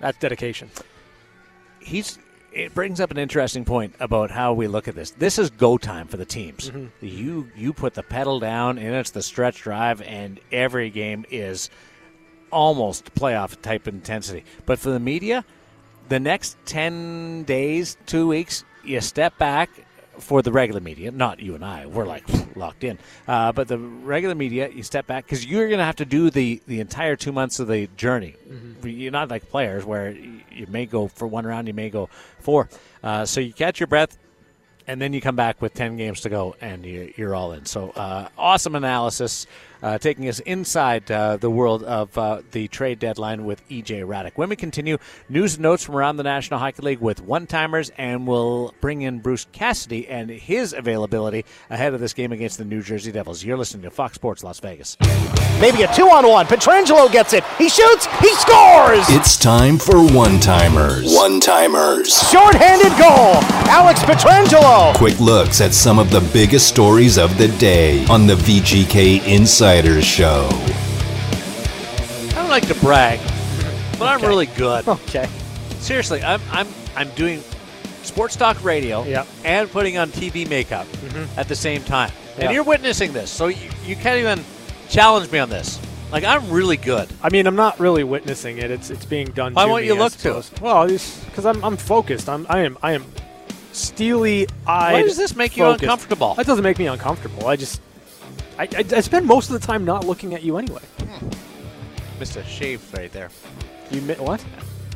[0.01, 0.71] That's dedication.
[1.81, 2.19] He's
[2.53, 5.11] it brings up an interesting point about how we look at this.
[5.13, 6.71] This is go time for the teams.
[6.71, 7.05] Mm-hmm.
[7.05, 11.71] You you put the pedal down and it's the stretch drive, and every game is
[12.51, 14.45] almost playoff type intensity.
[14.67, 15.45] But for the media,
[16.09, 19.71] the next ten days, two weeks, you step back
[20.19, 22.25] for the regular media, not you and I, we're like
[22.57, 22.99] locked in.
[23.27, 26.31] Uh, but the regular media, you step back because you're going to have to do
[26.31, 28.35] the, the entire two months of the journey.
[28.49, 28.89] Mm-hmm.
[28.89, 30.17] You're not like players where
[30.59, 32.09] you may go for one round, you may go
[32.41, 32.69] four.
[33.03, 34.19] Uh, so you catch your breath,
[34.89, 37.67] and then you come back with 10 games to go and you're all in.
[37.67, 39.47] So, uh, awesome analysis
[39.83, 44.33] uh, taking us inside uh, the world of uh, the trade deadline with EJ Hradek.
[44.35, 47.91] When we continue, news and notes from around the National Hockey League with one timers,
[47.97, 52.65] and we'll bring in Bruce Cassidy and his availability ahead of this game against the
[52.65, 53.45] New Jersey Devils.
[53.45, 54.97] You're listening to Fox Sports Las Vegas.
[55.61, 56.47] Maybe a two on one.
[56.47, 57.45] Pietrangelo gets it.
[57.59, 58.07] He shoots.
[58.21, 59.05] He scores.
[59.09, 61.15] It's time for one timers.
[61.15, 62.17] One timers.
[62.31, 63.43] Short-handed goal.
[63.69, 64.95] Alex Pietrangelo.
[64.97, 69.68] Quick looks at some of the biggest stories of the day on the VGK Inside
[69.69, 70.49] Insiders Show.
[70.51, 73.21] I don't like to brag,
[73.99, 74.89] but I'm really good.
[74.89, 75.29] Okay.
[75.79, 77.43] Seriously, I'm I'm I'm doing
[78.03, 79.27] sports talk radio yep.
[79.45, 81.39] and putting on TV makeup mm-hmm.
[81.39, 82.45] at the same time, yep.
[82.45, 84.43] and you're witnessing this, so you, you can't even
[84.89, 85.79] challenge me on this.
[86.11, 87.07] Like I'm really good.
[87.23, 88.71] I mean, I'm not really witnessing it.
[88.71, 89.53] It's it's being done.
[89.53, 90.51] Why to won't me, you I look to suppose.
[90.63, 92.31] Well, because I'm I'm focused.
[92.31, 93.05] I'm I am I am
[93.73, 94.95] steely eyed.
[94.95, 96.33] Why does this make you uncomfortable?
[96.37, 97.47] That doesn't make me uncomfortable.
[97.47, 97.83] I just
[98.59, 100.83] I, I, I spend most of the time not looking at you anyway.
[102.19, 103.31] Missed a shave right there.
[103.91, 104.45] You mi- what?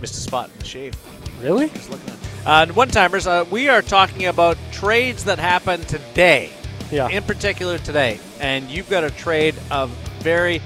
[0.00, 0.94] Missed a spot in the shave.
[1.40, 1.68] Really?
[1.68, 2.18] Just looking at.
[2.44, 6.50] Uh, one timers, uh, we are talking about trades that happened today.
[6.90, 7.08] Yeah.
[7.08, 10.60] In particular today, and you've got a trade of very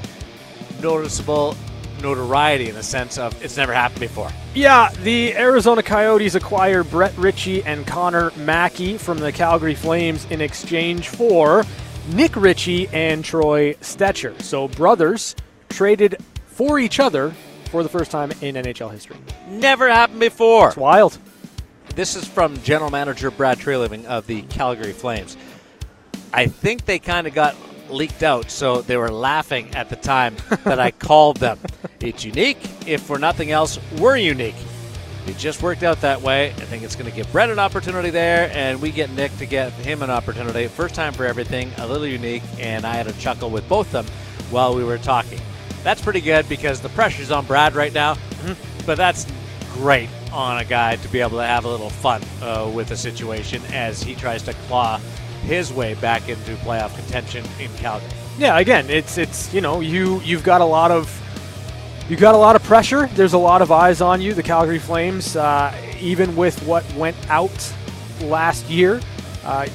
[0.83, 1.55] noticeable
[2.03, 4.31] notoriety in the sense of it's never happened before.
[4.55, 10.41] Yeah, the Arizona Coyotes acquire Brett Ritchie and Connor Mackey from the Calgary Flames in
[10.41, 11.65] exchange for
[12.09, 14.41] Nick Ritchie and Troy Stecher.
[14.41, 15.35] So brothers
[15.69, 16.17] traded
[16.47, 17.35] for each other
[17.71, 19.17] for the first time in NHL history.
[19.49, 20.69] Never happened before.
[20.69, 21.19] It's wild.
[21.95, 25.37] This is from general manager Brad Treliving of the Calgary Flames.
[26.33, 27.57] I think they kind of got
[27.89, 31.59] leaked out, so they were laughing at the time that I called them.
[32.01, 32.59] It's unique.
[32.87, 34.55] If for nothing else, we're unique.
[35.27, 36.51] It just worked out that way.
[36.51, 39.47] I think it's going to give Brett an opportunity there, and we get Nick to
[39.47, 40.69] get him an opportunity.
[40.69, 44.07] First time for everything, a little unique, and I had a chuckle with both of
[44.07, 44.15] them
[44.51, 45.41] while we were talking.
[45.83, 48.17] That's pretty good because the pressure's on Brad right now,
[48.87, 49.27] but that's
[49.73, 52.97] great on a guy to be able to have a little fun uh, with the
[52.97, 54.99] situation as he tries to claw
[55.43, 58.11] his way back into playoff contention in Calgary.
[58.39, 61.09] Yeah, again, it's it's you know you you've got a lot of
[62.09, 63.07] you've got a lot of pressure.
[63.09, 64.35] There's a lot of eyes on you.
[64.35, 67.75] The Calgary Flames, uh, even with what went out
[68.23, 69.01] last year,
[69.45, 69.67] uh,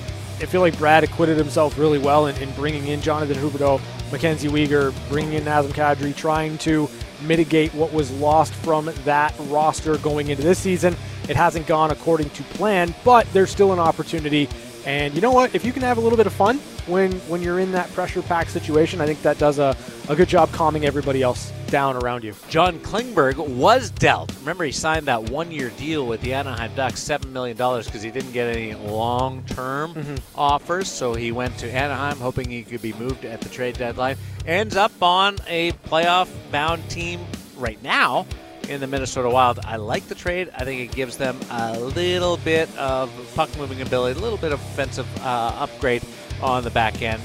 [0.41, 3.79] I feel like Brad acquitted himself really well in, in bringing in Jonathan Huberdeau,
[4.11, 6.89] Mackenzie Weegar, bringing in Nazem Kadri, trying to
[7.21, 10.95] mitigate what was lost from that roster going into this season.
[11.29, 14.49] It hasn't gone according to plan, but there's still an opportunity.
[14.85, 15.53] And you know what?
[15.53, 18.21] If you can have a little bit of fun when when you're in that pressure
[18.21, 19.75] pack situation, I think that does a,
[20.09, 22.35] a good job calming everybody else down around you.
[22.49, 24.35] John Klingberg was dealt.
[24.39, 28.11] Remember, he signed that one year deal with the Anaheim Ducks, $7 million, because he
[28.11, 30.15] didn't get any long term mm-hmm.
[30.35, 30.91] offers.
[30.91, 34.17] So he went to Anaheim hoping he could be moved at the trade deadline.
[34.45, 37.21] Ends up on a playoff bound team
[37.55, 38.25] right now
[38.69, 39.59] in the Minnesota Wild.
[39.65, 40.49] I like the trade.
[40.55, 44.51] I think it gives them a little bit of puck moving ability, a little bit
[44.51, 46.03] of offensive uh, upgrade
[46.41, 47.21] on the back end.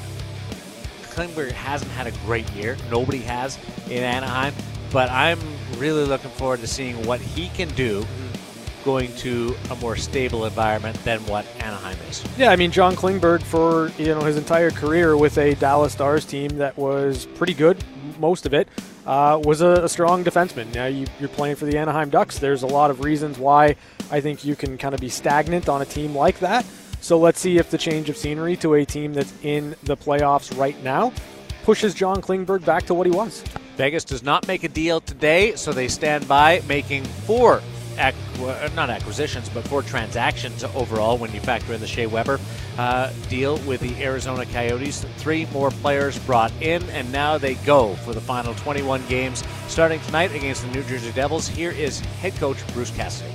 [1.03, 2.77] Klingberg hasn't had a great year.
[2.91, 4.55] Nobody has in Anaheim,
[4.93, 5.39] but I'm
[5.79, 8.05] really looking forward to seeing what he can do
[8.87, 12.25] going to a more stable environment than what Anaheim is.
[12.39, 16.25] Yeah, I mean John Klingberg for you know his entire career with a Dallas Stars
[16.25, 17.83] team that was pretty good,
[18.21, 18.69] most of it,
[19.07, 20.73] uh, was a, a strong defenseman.
[20.75, 22.39] Now you, you're playing for the Anaheim Ducks.
[22.39, 23.77] There's a lot of reasons why
[24.11, 26.67] I think you can kind of be stagnant on a team like that.
[27.01, 30.57] So let's see if the change of scenery to a team that's in the playoffs
[30.59, 31.13] right now
[31.63, 33.43] pushes John Klingberg back to what he was.
[33.77, 37.61] Vegas does not make a deal today, so they stand by making four,
[37.99, 42.39] ac- uh, not acquisitions, but four transactions overall when you factor in the Shea Weber
[42.79, 45.05] uh, deal with the Arizona Coyotes.
[45.19, 50.01] Three more players brought in, and now they go for the final 21 games starting
[50.01, 51.49] tonight against the New Jersey Devils.
[51.49, 53.33] Here is head coach Bruce Cassidy.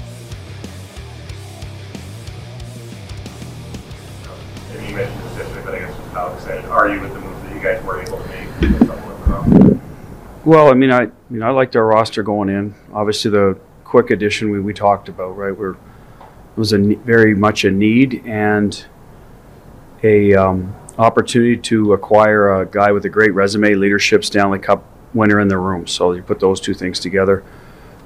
[4.72, 7.42] And you mentioned this yesterday, but I guess how excited are you with the moves
[7.44, 8.48] that you guys were able to make?
[8.62, 9.80] with something like that?
[10.46, 12.74] Well, I mean, I, I mean, I liked our roster going in.
[12.94, 13.60] Obviously, the
[13.92, 15.56] quick addition we, we talked about, right?
[15.56, 15.78] We're it
[16.56, 18.86] was a very much a need and
[20.02, 25.42] a um, opportunity to acquire a guy with a great resume, leadership, Stanley Cup winner
[25.42, 25.88] in the room.
[25.88, 27.44] So you put those two things together.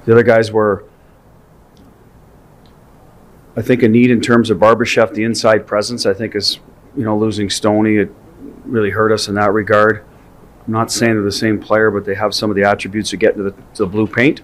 [0.04, 0.84] The other guys were,
[3.56, 6.04] I think, a need in terms of Barbashev, the inside presence.
[6.04, 6.58] I think is,
[6.96, 8.12] you know, losing Stoney, it
[8.64, 10.04] really hurt us in that regard.
[10.66, 13.16] I'm not saying they're the same player, but they have some of the attributes to
[13.16, 14.42] get into the, to the blue paint.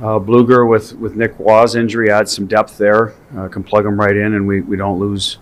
[0.00, 3.14] Uh, Blueger with, with Nick Waugh's injury adds some depth there.
[3.36, 5.36] Uh, can plug him right in, and we, we don't lose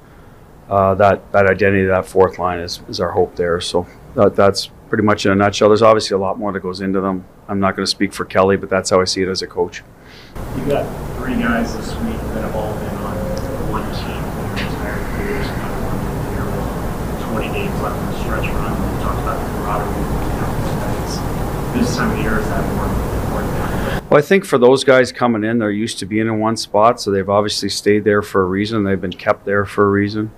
[0.68, 1.84] uh, that that identity.
[1.84, 3.60] That fourth line is, is our hope there.
[3.60, 5.68] So that, that's pretty much in a nutshell.
[5.68, 7.24] There's obviously a lot more that goes into them.
[7.46, 9.46] I'm not going to speak for Kelly, but that's how I see it as a
[9.46, 9.84] coach.
[10.56, 10.84] You've got
[11.18, 13.16] three guys this week that have all been on
[13.70, 15.46] one team for their entire careers.
[17.30, 18.74] One year 20 games left in the stretch run.
[18.74, 21.78] We talked about the camaraderie the guys.
[21.78, 22.67] This time of year, is that?
[24.08, 26.98] Well, I think for those guys coming in, they're used to being in one spot,
[26.98, 28.82] so they've obviously stayed there for a reason.
[28.82, 30.30] They've been kept there for a reason.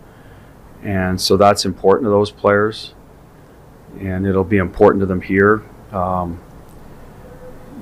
[0.82, 2.94] And so that's important to those players.
[4.00, 5.62] And it'll be important to them here.
[5.92, 6.40] Um,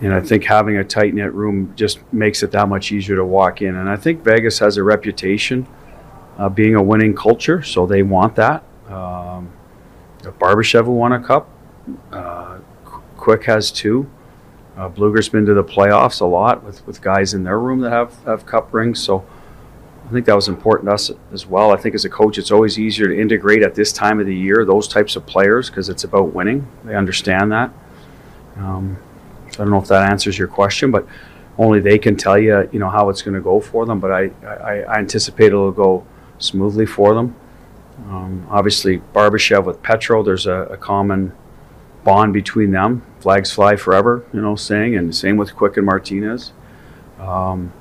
[0.03, 3.25] and I think having a tight knit room just makes it that much easier to
[3.25, 3.75] walk in.
[3.75, 5.67] And I think Vegas has a reputation
[6.37, 8.63] uh, being a winning culture, so they want that.
[8.89, 9.51] Um,
[10.23, 11.49] Barbashev won a cup,
[12.13, 12.59] uh,
[13.17, 14.11] Quick has two.
[14.79, 17.91] Uh, Blueger's been to the playoffs a lot with, with guys in their room that
[17.91, 19.03] have, have cup rings.
[19.03, 19.27] So
[20.07, 21.73] I think that was important to us as well.
[21.73, 24.37] I think as a coach, it's always easier to integrate at this time of the
[24.37, 26.67] year those types of players because it's about winning.
[26.85, 27.73] They understand that.
[28.57, 28.99] Um,
[29.49, 31.07] I don't know if that answers your question, but
[31.59, 33.99] only they can tell you, you know, how it's going to go for them.
[33.99, 36.07] But I, I, I anticipate it'll go
[36.39, 37.35] smoothly for them.
[38.09, 41.33] Um, obviously, Barbashev with Petro, there's a, a, common
[42.05, 43.03] bond between them.
[43.21, 46.53] Flags fly forever, you know, saying, and same with Quick and Martinez.
[47.19, 47.73] Um,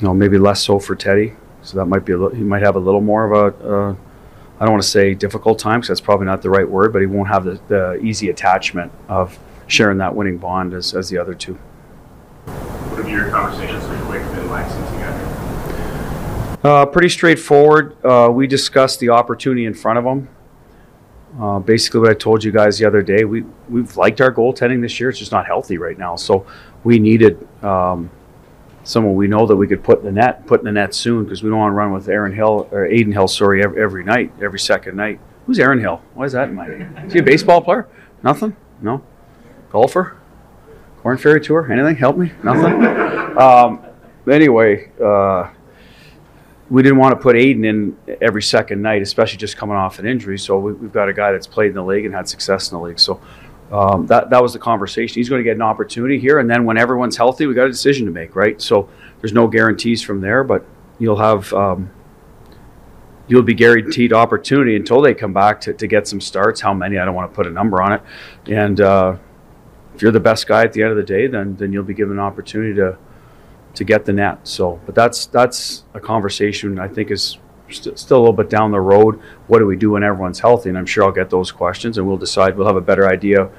[0.00, 1.34] you know, maybe less so for Teddy.
[1.62, 3.94] So that might be a little, he might have a little more of a, uh,
[4.58, 7.00] I don't want to say difficult time because that's probably not the right word, but
[7.00, 11.18] he won't have the, the easy attachment of sharing that winning bond as, as the
[11.18, 11.54] other two.
[12.44, 15.38] What have your conversations with Quick been like since you got here?
[16.64, 17.96] Uh, pretty straightforward.
[18.04, 20.28] Uh, we discussed the opportunity in front of them.
[21.40, 24.82] Uh, basically, what I told you guys the other day, we we've liked our goaltending
[24.82, 25.08] this year.
[25.08, 26.46] It's just not healthy right now, so
[26.84, 28.10] we needed um,
[28.84, 31.24] someone we know that we could put in the net, put in the net soon,
[31.24, 34.04] because we don't want to run with Aaron Hill or Adin Hill, sorry, every, every
[34.04, 35.20] night, every second night.
[35.46, 36.02] Who's Aaron Hill?
[36.14, 36.96] Why is that in my name?
[37.06, 37.88] Is he a baseball player?
[38.22, 38.54] Nothing?
[38.80, 39.02] No.
[39.70, 40.16] Golfer?
[41.00, 41.72] Corn Ferry Tour?
[41.72, 41.96] Anything?
[41.96, 42.30] Help me?
[42.44, 42.84] Nothing?
[43.38, 43.84] um,
[44.30, 45.50] anyway, uh,
[46.72, 50.06] we didn't want to put Aiden in every second night, especially just coming off an
[50.06, 50.38] injury.
[50.38, 52.78] So we, have got a guy that's played in the league and had success in
[52.78, 52.98] the league.
[52.98, 53.20] So
[53.70, 55.16] um, that that was the conversation.
[55.16, 57.70] He's going to get an opportunity here, and then when everyone's healthy, we got a
[57.70, 58.60] decision to make, right?
[58.60, 58.88] So
[59.20, 60.64] there's no guarantees from there, but
[60.98, 61.90] you'll have um,
[63.28, 66.62] you'll be guaranteed opportunity until they come back to, to get some starts.
[66.62, 66.96] How many?
[66.96, 68.02] I don't want to put a number on it,
[68.46, 68.80] and.
[68.80, 69.16] Uh,
[69.94, 71.92] if you're the best guy at the end of the day, then then you'll be
[71.92, 72.96] given an opportunity to
[73.74, 74.46] to get the net.
[74.46, 77.38] So, but that's that's a conversation I think is
[77.70, 79.20] st- still a little bit down the road.
[79.46, 80.68] What do we do when everyone's healthy?
[80.68, 82.56] And I'm sure I'll get those questions, and we'll decide.
[82.56, 83.50] We'll have a better idea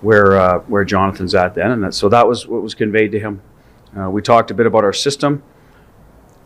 [0.00, 1.70] where uh, where Jonathan's at then.
[1.70, 3.42] And that, so that was what was conveyed to him.
[3.96, 5.42] Uh, we talked a bit about our system.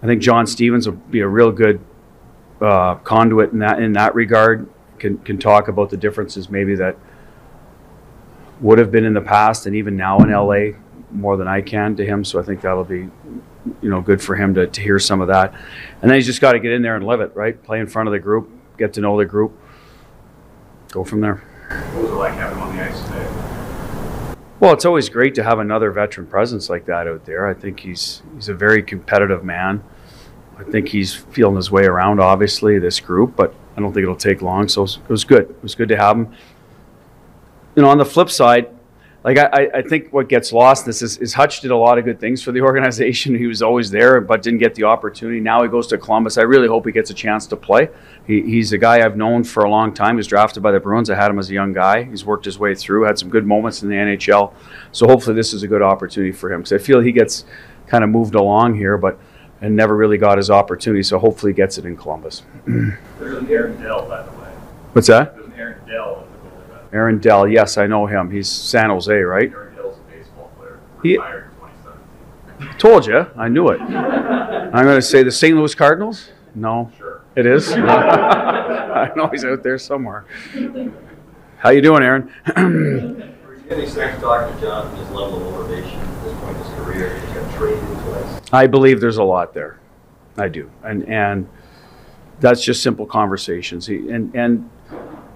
[0.02, 1.80] I think John Stevens will be a real good
[2.60, 4.68] uh, conduit in that in that regard.
[4.98, 6.96] Can can talk about the differences maybe that
[8.60, 10.78] would have been in the past and even now in LA
[11.10, 12.24] more than I can to him.
[12.24, 13.08] So I think that'll be,
[13.80, 15.54] you know, good for him to, to hear some of that.
[16.02, 17.60] And then he's just got to get in there and live it, right?
[17.62, 19.58] Play in front of the group, get to know the group,
[20.90, 21.36] go from there.
[21.68, 24.36] What was it like having him on the ice today?
[24.58, 27.46] Well, it's always great to have another veteran presence like that out there.
[27.46, 29.84] I think he's he's a very competitive man.
[30.56, 34.16] I think he's feeling his way around, obviously, this group, but I don't think it'll
[34.16, 34.68] take long.
[34.68, 35.50] So it was good.
[35.50, 36.34] It was good to have him
[37.76, 38.70] you know, on the flip side,
[39.26, 42.04] like I, I think what gets lost this is, is Hutch did a lot of
[42.04, 43.34] good things for the organization.
[43.34, 45.40] He was always there, but didn't get the opportunity.
[45.40, 46.38] Now he goes to Columbus.
[46.38, 47.88] I really hope he gets a chance to play.
[48.24, 50.14] He, he's a guy I've known for a long time.
[50.14, 51.10] He was drafted by the Bruins.
[51.10, 52.04] I had him as a young guy.
[52.04, 54.54] He's worked his way through, had some good moments in the NHL.
[54.92, 57.44] So hopefully this is a good opportunity for him because I feel he gets
[57.88, 59.18] kind of moved along here, but
[59.60, 61.02] and never really got his opportunity.
[61.02, 62.44] So hopefully he gets it in Columbus.
[62.66, 64.52] There's an Aaron Dell, by the way.
[64.92, 65.34] What's that?
[65.34, 66.15] There's an Aaron Dell
[66.92, 68.30] Aaron Dell, yes, I know him.
[68.30, 69.50] He's San Jose, right?
[69.52, 70.78] Aaron Dell's a baseball player.
[71.02, 72.78] He- in 2017.
[72.78, 73.80] Told you, I knew it.
[73.80, 75.56] I'm going to say the St.
[75.56, 76.30] Louis Cardinals.
[76.54, 77.20] No, Sure.
[77.34, 77.72] it is.
[77.72, 80.24] I know he's out there somewhere.
[81.58, 82.32] How you doing, Aaron?
[83.68, 87.34] Any sense talking to his level of motivation at this point in his career, he
[87.34, 88.40] got traded twice.
[88.52, 89.80] I believe there's a lot there.
[90.38, 91.48] I do, and and
[92.40, 93.86] that's just simple conversations.
[93.88, 94.70] He, and and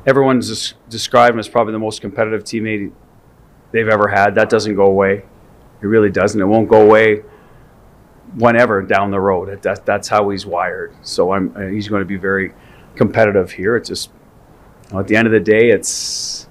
[0.07, 2.93] everyone's des- described him as probably the most competitive teammate
[3.73, 4.35] they've ever had.
[4.35, 5.25] That doesn't go away.
[5.83, 6.41] It really doesn't.
[6.41, 7.23] It won't go away
[8.37, 9.63] whenever down the road.
[9.63, 10.95] That, that's how he's wired.
[11.03, 12.53] So I'm uh, he's going to be very
[12.95, 13.77] competitive here.
[13.77, 14.11] It's just
[14.93, 16.49] at the end of the day, it's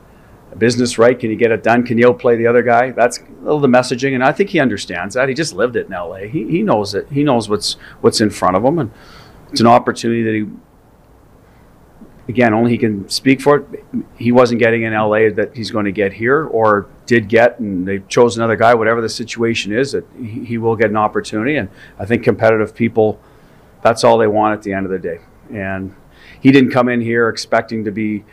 [0.52, 1.18] a business, right?
[1.18, 1.86] Can you get it done?
[1.86, 2.92] Can you outplay the other guy?
[2.92, 5.30] That's a little the messaging, and I think he understands that.
[5.30, 6.28] He just lived it in L.A.
[6.28, 7.08] He, he knows it.
[7.12, 8.92] He knows what's what's in front of him, and
[9.52, 10.46] it's an opportunity that he
[12.30, 13.86] again, only he can speak for it.
[14.15, 17.88] He wasn't getting in LA that he's going to get here, or did get, and
[17.88, 18.75] they chose another guy.
[18.75, 21.58] Whatever the situation is, that he, will get an opportunity.
[21.58, 23.19] And I think competitive people,
[23.82, 25.19] that's all they want at the end of the day.
[25.52, 25.96] And
[26.40, 28.23] he didn't come in here expecting to be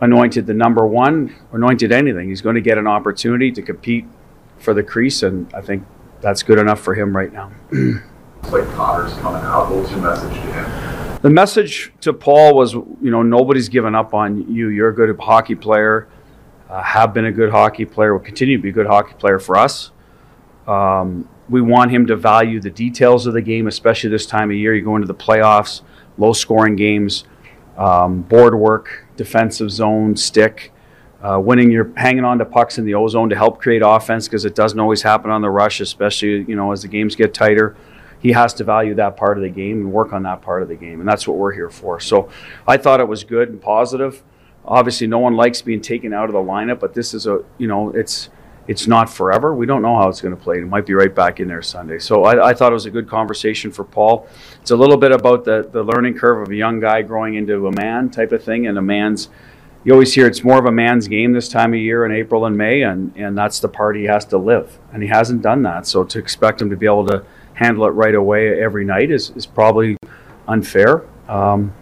[0.00, 2.28] anointed the number one, anointed anything.
[2.28, 4.06] He's going to get an opportunity to compete
[4.58, 5.84] for the crease, and I think
[6.20, 7.52] that's good enough for him right now.
[8.44, 9.70] It's like Cotter's coming out.
[9.70, 11.03] What was your message to him?
[11.24, 14.68] The message to Paul was, you know, nobody's given up on you.
[14.68, 16.06] You're a good hockey player,
[16.68, 19.38] uh, have been a good hockey player, will continue to be a good hockey player
[19.38, 19.90] for us.
[20.68, 24.56] Um, we want him to value the details of the game, especially this time of
[24.56, 24.74] year.
[24.74, 25.80] You go into the playoffs,
[26.18, 27.24] low scoring games,
[27.78, 30.74] um, board work, defensive zone, stick.
[31.24, 34.44] uh, winning your hanging on to pucks in the ozone to help create offense because
[34.44, 37.74] it doesn't always happen on the rush, especially you know as the games get tighter.
[38.24, 40.68] He has to value that part of the game and work on that part of
[40.68, 42.00] the game, and that's what we're here for.
[42.00, 42.30] So
[42.66, 44.22] I thought it was good and positive.
[44.64, 47.66] Obviously, no one likes being taken out of the lineup, but this is a you
[47.66, 48.30] know it's
[48.66, 49.54] it's not forever.
[49.54, 50.60] We don't know how it's going to play.
[50.60, 51.98] It might be right back in there Sunday.
[51.98, 54.26] So I, I, thought it was a good conversation for Paul.
[54.62, 57.66] It's a little bit about the, the learning curve of a young guy growing into
[57.66, 59.28] a man type of thing, and a man's.
[59.84, 62.46] You always hear it's more of a man's game this time of year in April
[62.46, 64.78] and May, and, and that's the part he has to live.
[64.94, 65.86] And he hasn't done that.
[65.86, 67.22] So to expect him to be able to
[67.54, 69.96] handle it right away every night is, is probably
[70.46, 71.04] unfair.
[71.28, 71.72] Um,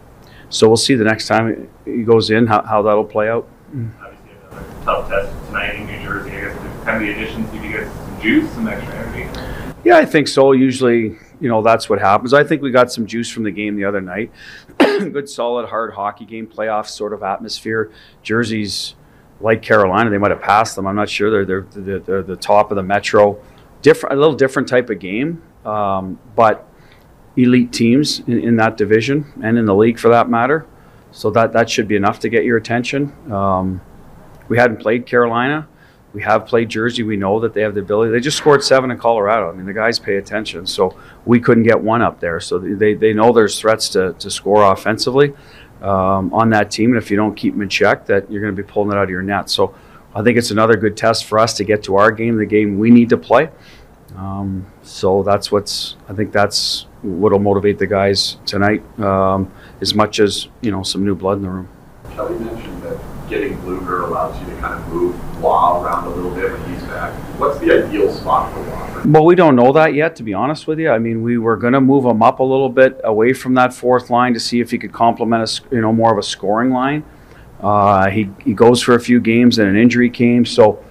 [0.48, 3.48] so we'll see the next time he goes in how, how that'll play out.
[3.70, 6.30] Obviously, another tough test tonight in New Jersey.
[6.30, 9.40] I guess kind of the additions give you guys some juice, some extra energy?
[9.84, 10.52] Yeah, I think so.
[10.52, 12.34] Usually, you know, that's what happens.
[12.34, 14.30] I think we got some juice from the game the other night.
[14.78, 17.90] Good, solid, hard hockey game, playoff sort of atmosphere.
[18.22, 18.94] Jersey's
[19.40, 20.10] like Carolina.
[20.10, 20.86] They might have passed them.
[20.86, 21.30] I'm not sure.
[21.30, 23.42] They're they're, they're, they're the top of the Metro.
[23.83, 26.68] Different, a little different type of game, um, but
[27.37, 30.66] elite teams in, in, that division and in the league for that matter.
[31.11, 33.12] So that that should be enough to get your attention.
[33.30, 33.80] Um,
[34.49, 35.68] we hadn't played Carolina
[36.12, 37.03] we have played Jersey.
[37.03, 38.12] We know that they have the ability.
[38.12, 39.51] They just scored seven in Colorado.
[39.51, 40.66] I mean, the guys pay attention.
[40.66, 42.39] So we couldn't get one up there.
[42.41, 45.33] So they, they know there's threats to, to score offensively
[45.80, 46.91] um, on that team.
[46.91, 48.99] And if you don't keep them in check, that you're going to be pulling it
[48.99, 49.49] out of your net.
[49.49, 49.74] So
[50.14, 52.78] I think it's another good test for us to get to our game, the game
[52.78, 53.50] we need to play.
[54.16, 55.96] Um, so that's what's.
[56.08, 59.50] I think that's what'll motivate the guys tonight, um,
[59.80, 61.68] as much as you know some new blood in the room.
[62.10, 62.98] Kelly mentioned that
[63.30, 66.82] getting Blueger allows you to kind of move Roy around a little bit when he's
[66.82, 67.14] back.
[67.38, 69.02] What's the ideal spot for Roy?
[69.06, 70.90] Well, we don't know that yet, to be honest with you.
[70.90, 73.72] I mean, we were going to move him up a little bit away from that
[73.72, 76.70] fourth line to see if he could complement a, you know, more of a scoring
[76.70, 77.02] line.
[77.62, 80.84] Uh, he, he goes for a few games and an injury came, so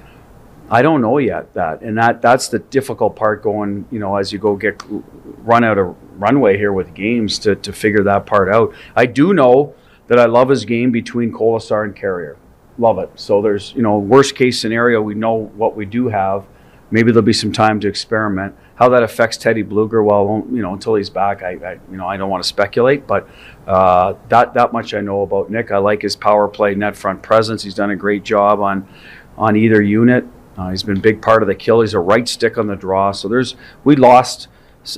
[0.70, 3.86] I don't know yet that, and that that's the difficult part going.
[3.92, 4.82] You know, as you go get
[5.44, 8.74] run out of runway here with games to to figure that part out.
[8.96, 9.76] I do know
[10.08, 12.38] that I love his game between Kolesar and Carrier.
[12.78, 13.10] Love it.
[13.16, 16.46] So there's, you know, worst case scenario, we know what we do have.
[16.90, 18.56] Maybe there'll be some time to experiment.
[18.76, 22.08] How that affects Teddy Blueger, well, you know, until he's back, I, I you know,
[22.08, 23.30] I don't want to speculate, but
[23.68, 25.72] uh, that that much I know about Nick.
[25.72, 27.64] I like his power play, net front presence.
[27.64, 28.88] He's done a great job on
[29.38, 30.26] on either unit.
[30.58, 31.82] Uh, he's been a big part of the kill.
[31.82, 33.12] He's a right stick on the draw.
[33.12, 34.48] So there's we lost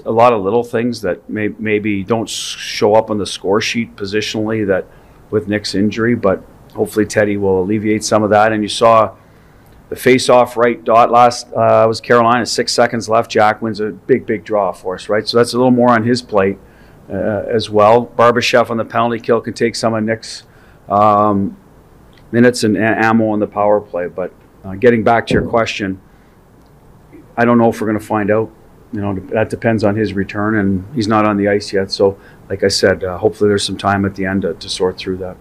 [0.05, 3.95] a lot of little things that may, maybe don't show up on the score sheet
[3.95, 4.87] positionally that
[5.29, 6.43] with Nick's injury, but
[6.73, 8.51] hopefully Teddy will alleviate some of that.
[8.51, 9.15] And you saw
[9.93, 13.29] the face-off right dot last uh, was Carolina, six seconds left.
[13.29, 15.27] Jack wins a big, big draw for us, right?
[15.27, 16.57] So that's a little more on his plate
[17.11, 18.07] uh, as well.
[18.07, 20.45] Barbashev on the penalty kill can take some of Nick's
[20.89, 21.55] um,
[22.31, 24.07] minutes and ammo on the power play.
[24.07, 24.33] But
[24.63, 26.01] uh, getting back to your question,
[27.37, 28.51] I don't know if we're going to find out.
[28.93, 31.91] You know, that depends on his return, and he's not on the ice yet.
[31.91, 32.17] So
[32.49, 35.17] like I said, uh, hopefully there's some time at the end to, to sort through
[35.17, 35.37] that.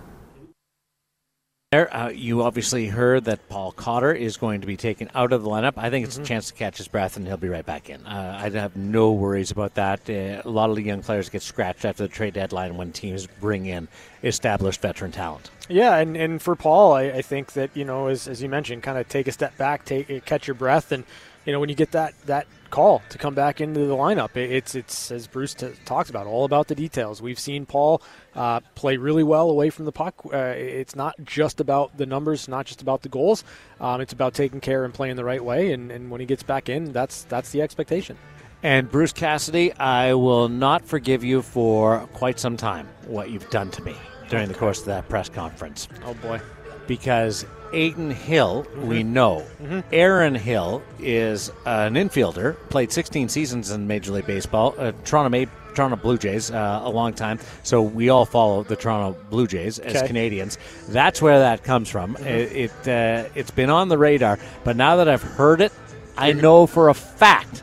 [1.72, 5.42] There, uh, you obviously heard that Paul Cotter is going to be taken out of
[5.42, 5.72] the lineup.
[5.78, 6.24] I think it's mm-hmm.
[6.24, 8.04] a chance to catch his breath, and he'll be right back in.
[8.04, 10.00] Uh, I have no worries about that.
[10.06, 13.26] Uh, a lot of the young players get scratched after the trade deadline when teams
[13.26, 13.88] bring in
[14.22, 15.50] established veteran talent.
[15.70, 18.82] Yeah, and, and for Paul, I, I think that you know, as, as you mentioned,
[18.82, 21.04] kind of take a step back, take catch your breath, and
[21.46, 24.36] you know, when you get that that call to come back into the lineup.
[24.36, 27.22] It's it's as Bruce t- talks about, all about the details.
[27.22, 28.02] We've seen Paul
[28.34, 30.14] uh, play really well away from the puck.
[30.24, 33.44] Uh, it's not just about the numbers, not just about the goals.
[33.80, 35.72] Um, it's about taking care and playing the right way.
[35.72, 38.18] And, and when he gets back in, that's that's the expectation.
[38.64, 43.70] And Bruce Cassidy, I will not forgive you for quite some time what you've done
[43.72, 43.94] to me
[44.28, 45.88] during the course of that press conference.
[46.06, 46.40] Oh boy,
[46.86, 48.88] because Adin Hill, mm-hmm.
[48.88, 49.46] we know.
[49.62, 49.80] Mm-hmm.
[49.92, 55.48] Aaron Hill is an infielder, played 16 seasons in Major League Baseball, uh, Toronto May,
[55.74, 57.38] Toronto Blue Jays uh, a long time.
[57.62, 60.06] So we all follow the Toronto Blue Jays as okay.
[60.06, 60.58] Canadians.
[60.88, 62.14] That's where that comes from.
[62.14, 62.26] Mm-hmm.
[62.26, 65.72] It, it uh, it's been on the radar, but now that I've heard it,
[66.16, 67.62] I know for a fact.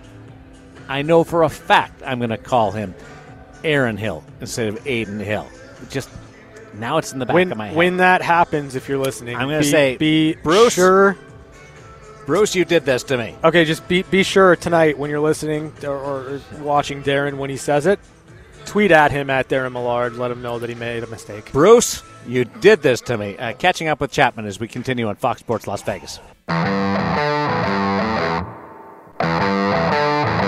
[0.88, 2.96] I know for a fact I'm going to call him
[3.64, 5.48] Aaron Hill instead of Adin Hill.
[5.90, 6.10] Just
[6.80, 7.78] now it's in the back when, of my head.
[7.78, 11.18] When that happens, if you're listening, I'm going to say, be Bruce, sure.
[12.26, 13.36] Bruce, you did this to me.
[13.44, 17.58] Okay, just be be sure tonight when you're listening or, or watching Darren when he
[17.58, 18.00] says it,
[18.66, 20.16] tweet at him at Darren Millard.
[20.16, 21.52] Let him know that he made a mistake.
[21.52, 23.36] Bruce, you did this to me.
[23.38, 26.20] Uh, catching up with Chapman as we continue on Fox Sports Las Vegas.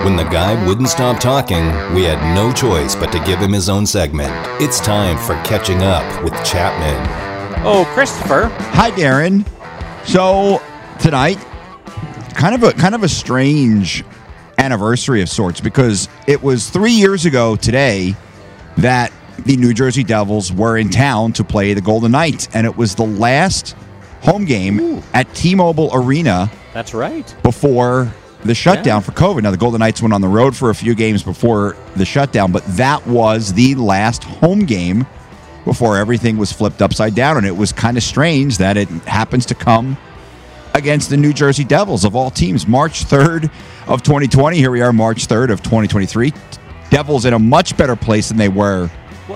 [0.04, 3.68] When the guy wouldn't stop talking, we had no choice but to give him his
[3.68, 4.32] own segment.
[4.60, 6.96] It's time for Catching Up with Chapman.
[7.64, 8.46] Oh, Christopher.
[8.72, 9.46] Hi, Darren.
[10.04, 10.60] So
[10.98, 11.38] tonight,
[12.34, 14.04] kind of a kind of a strange
[14.58, 18.16] anniversary of sorts because it was three years ago today
[18.78, 19.12] that
[19.44, 22.96] the New Jersey Devils were in town to play the Golden Knights, and it was
[22.96, 23.76] the last
[24.22, 27.32] home game at T-Mobile Arena That's right.
[27.44, 28.12] before
[28.44, 29.42] the shutdown for COVID.
[29.42, 32.52] Now the Golden Knights went on the road for a few games before the shutdown,
[32.52, 35.06] but that was the last home game
[35.64, 39.46] before everything was flipped upside down, and it was kind of strange that it happens
[39.46, 39.96] to come
[40.74, 42.66] against the New Jersey Devils of all teams.
[42.66, 43.44] March 3rd
[43.86, 44.56] of 2020.
[44.56, 46.32] Here we are, March 3rd of 2023.
[46.90, 48.90] Devils in a much better place than they were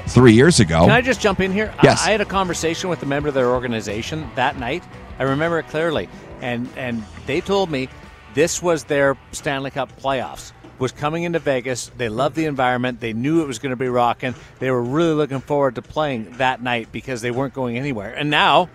[0.08, 0.80] three years ago.
[0.80, 1.72] Can I just jump in here?
[1.82, 2.04] Yes.
[2.04, 4.82] I, I had a conversation with a member of their organization that night.
[5.18, 6.08] I remember it clearly,
[6.42, 7.88] and and they told me
[8.36, 10.52] this was their Stanley Cup playoffs.
[10.78, 11.90] Was coming into Vegas.
[11.96, 13.00] They loved the environment.
[13.00, 14.34] They knew it was going to be rocking.
[14.58, 18.12] They were really looking forward to playing that night because they weren't going anywhere.
[18.12, 18.68] And now,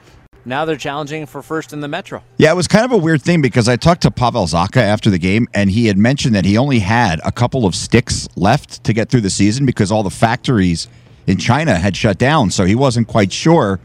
[0.44, 2.24] now they're challenging for first in the Metro.
[2.38, 5.12] Yeah, it was kind of a weird thing because I talked to Pavel Zacha after
[5.12, 8.84] the game, and he had mentioned that he only had a couple of sticks left
[8.86, 10.88] to get through the season because all the factories
[11.28, 12.50] in China had shut down.
[12.50, 13.80] So he wasn't quite sure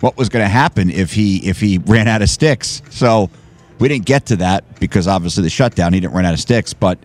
[0.00, 2.82] what was going to happen if he if he ran out of sticks.
[2.90, 3.30] So
[3.78, 6.72] we didn't get to that because obviously the shutdown, he didn't run out of sticks,
[6.74, 6.98] but.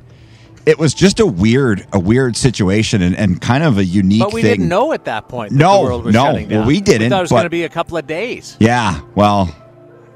[0.65, 4.33] It was just a weird, a weird situation, and, and kind of a unique But
[4.33, 4.51] we thing.
[4.51, 5.53] didn't know at that point.
[5.53, 6.25] That No, the world was no.
[6.25, 6.59] shutting down.
[6.59, 8.57] Well, we didn't, We thought it was going to be a couple of days.
[8.59, 9.55] Yeah, well,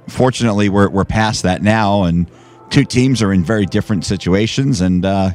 [0.10, 2.30] fortunately, we're we're past that now, and
[2.70, 5.30] two teams are in very different situations, and uh,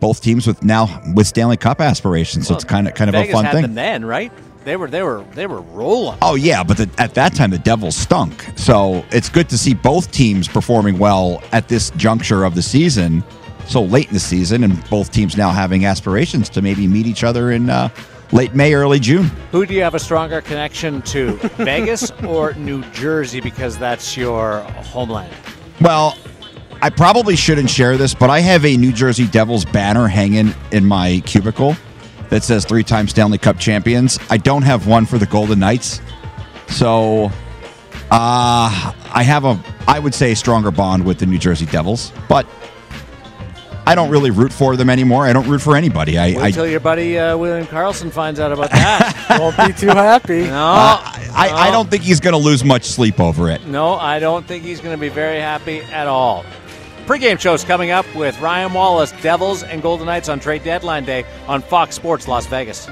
[0.00, 2.46] both teams with now with Stanley Cup aspirations.
[2.48, 3.74] So it's kind of kind of Vegas a fun thing.
[3.74, 4.32] then, right?
[4.64, 6.18] They were they were they were rolling.
[6.20, 8.46] Oh yeah, but the, at that time the Devils stunk.
[8.56, 13.24] So it's good to see both teams performing well at this juncture of the season,
[13.66, 17.24] so late in the season, and both teams now having aspirations to maybe meet each
[17.24, 17.88] other in uh,
[18.32, 19.30] late May, early June.
[19.52, 23.40] Who do you have a stronger connection to, Vegas or New Jersey?
[23.40, 25.32] Because that's your homeland.
[25.80, 26.16] Well,
[26.82, 30.84] I probably shouldn't share this, but I have a New Jersey Devils banner hanging in
[30.84, 31.76] my cubicle
[32.30, 34.18] that says three time Stanley Cup champions.
[34.30, 36.00] I don't have one for the Golden Knights.
[36.68, 37.30] So
[38.10, 42.12] uh, I have a, I would say, a stronger bond with the New Jersey Devils,
[42.28, 42.46] but
[43.86, 45.26] I don't really root for them anymore.
[45.26, 46.18] I don't root for anybody.
[46.18, 49.38] I, Wait I, your buddy uh, William Karlsson finds out about that.
[49.40, 50.42] Won't be too happy.
[50.42, 51.00] No, uh,
[51.32, 53.66] I, I don't think he's going to lose much sleep over it.
[53.66, 56.44] no, I don't think he's going to be very happy at all.
[57.08, 61.24] Pre-game shows coming up with Ryan Wallace, Devils and Golden Knights on trade deadline day
[61.46, 62.86] on Fox Sports Las Vegas.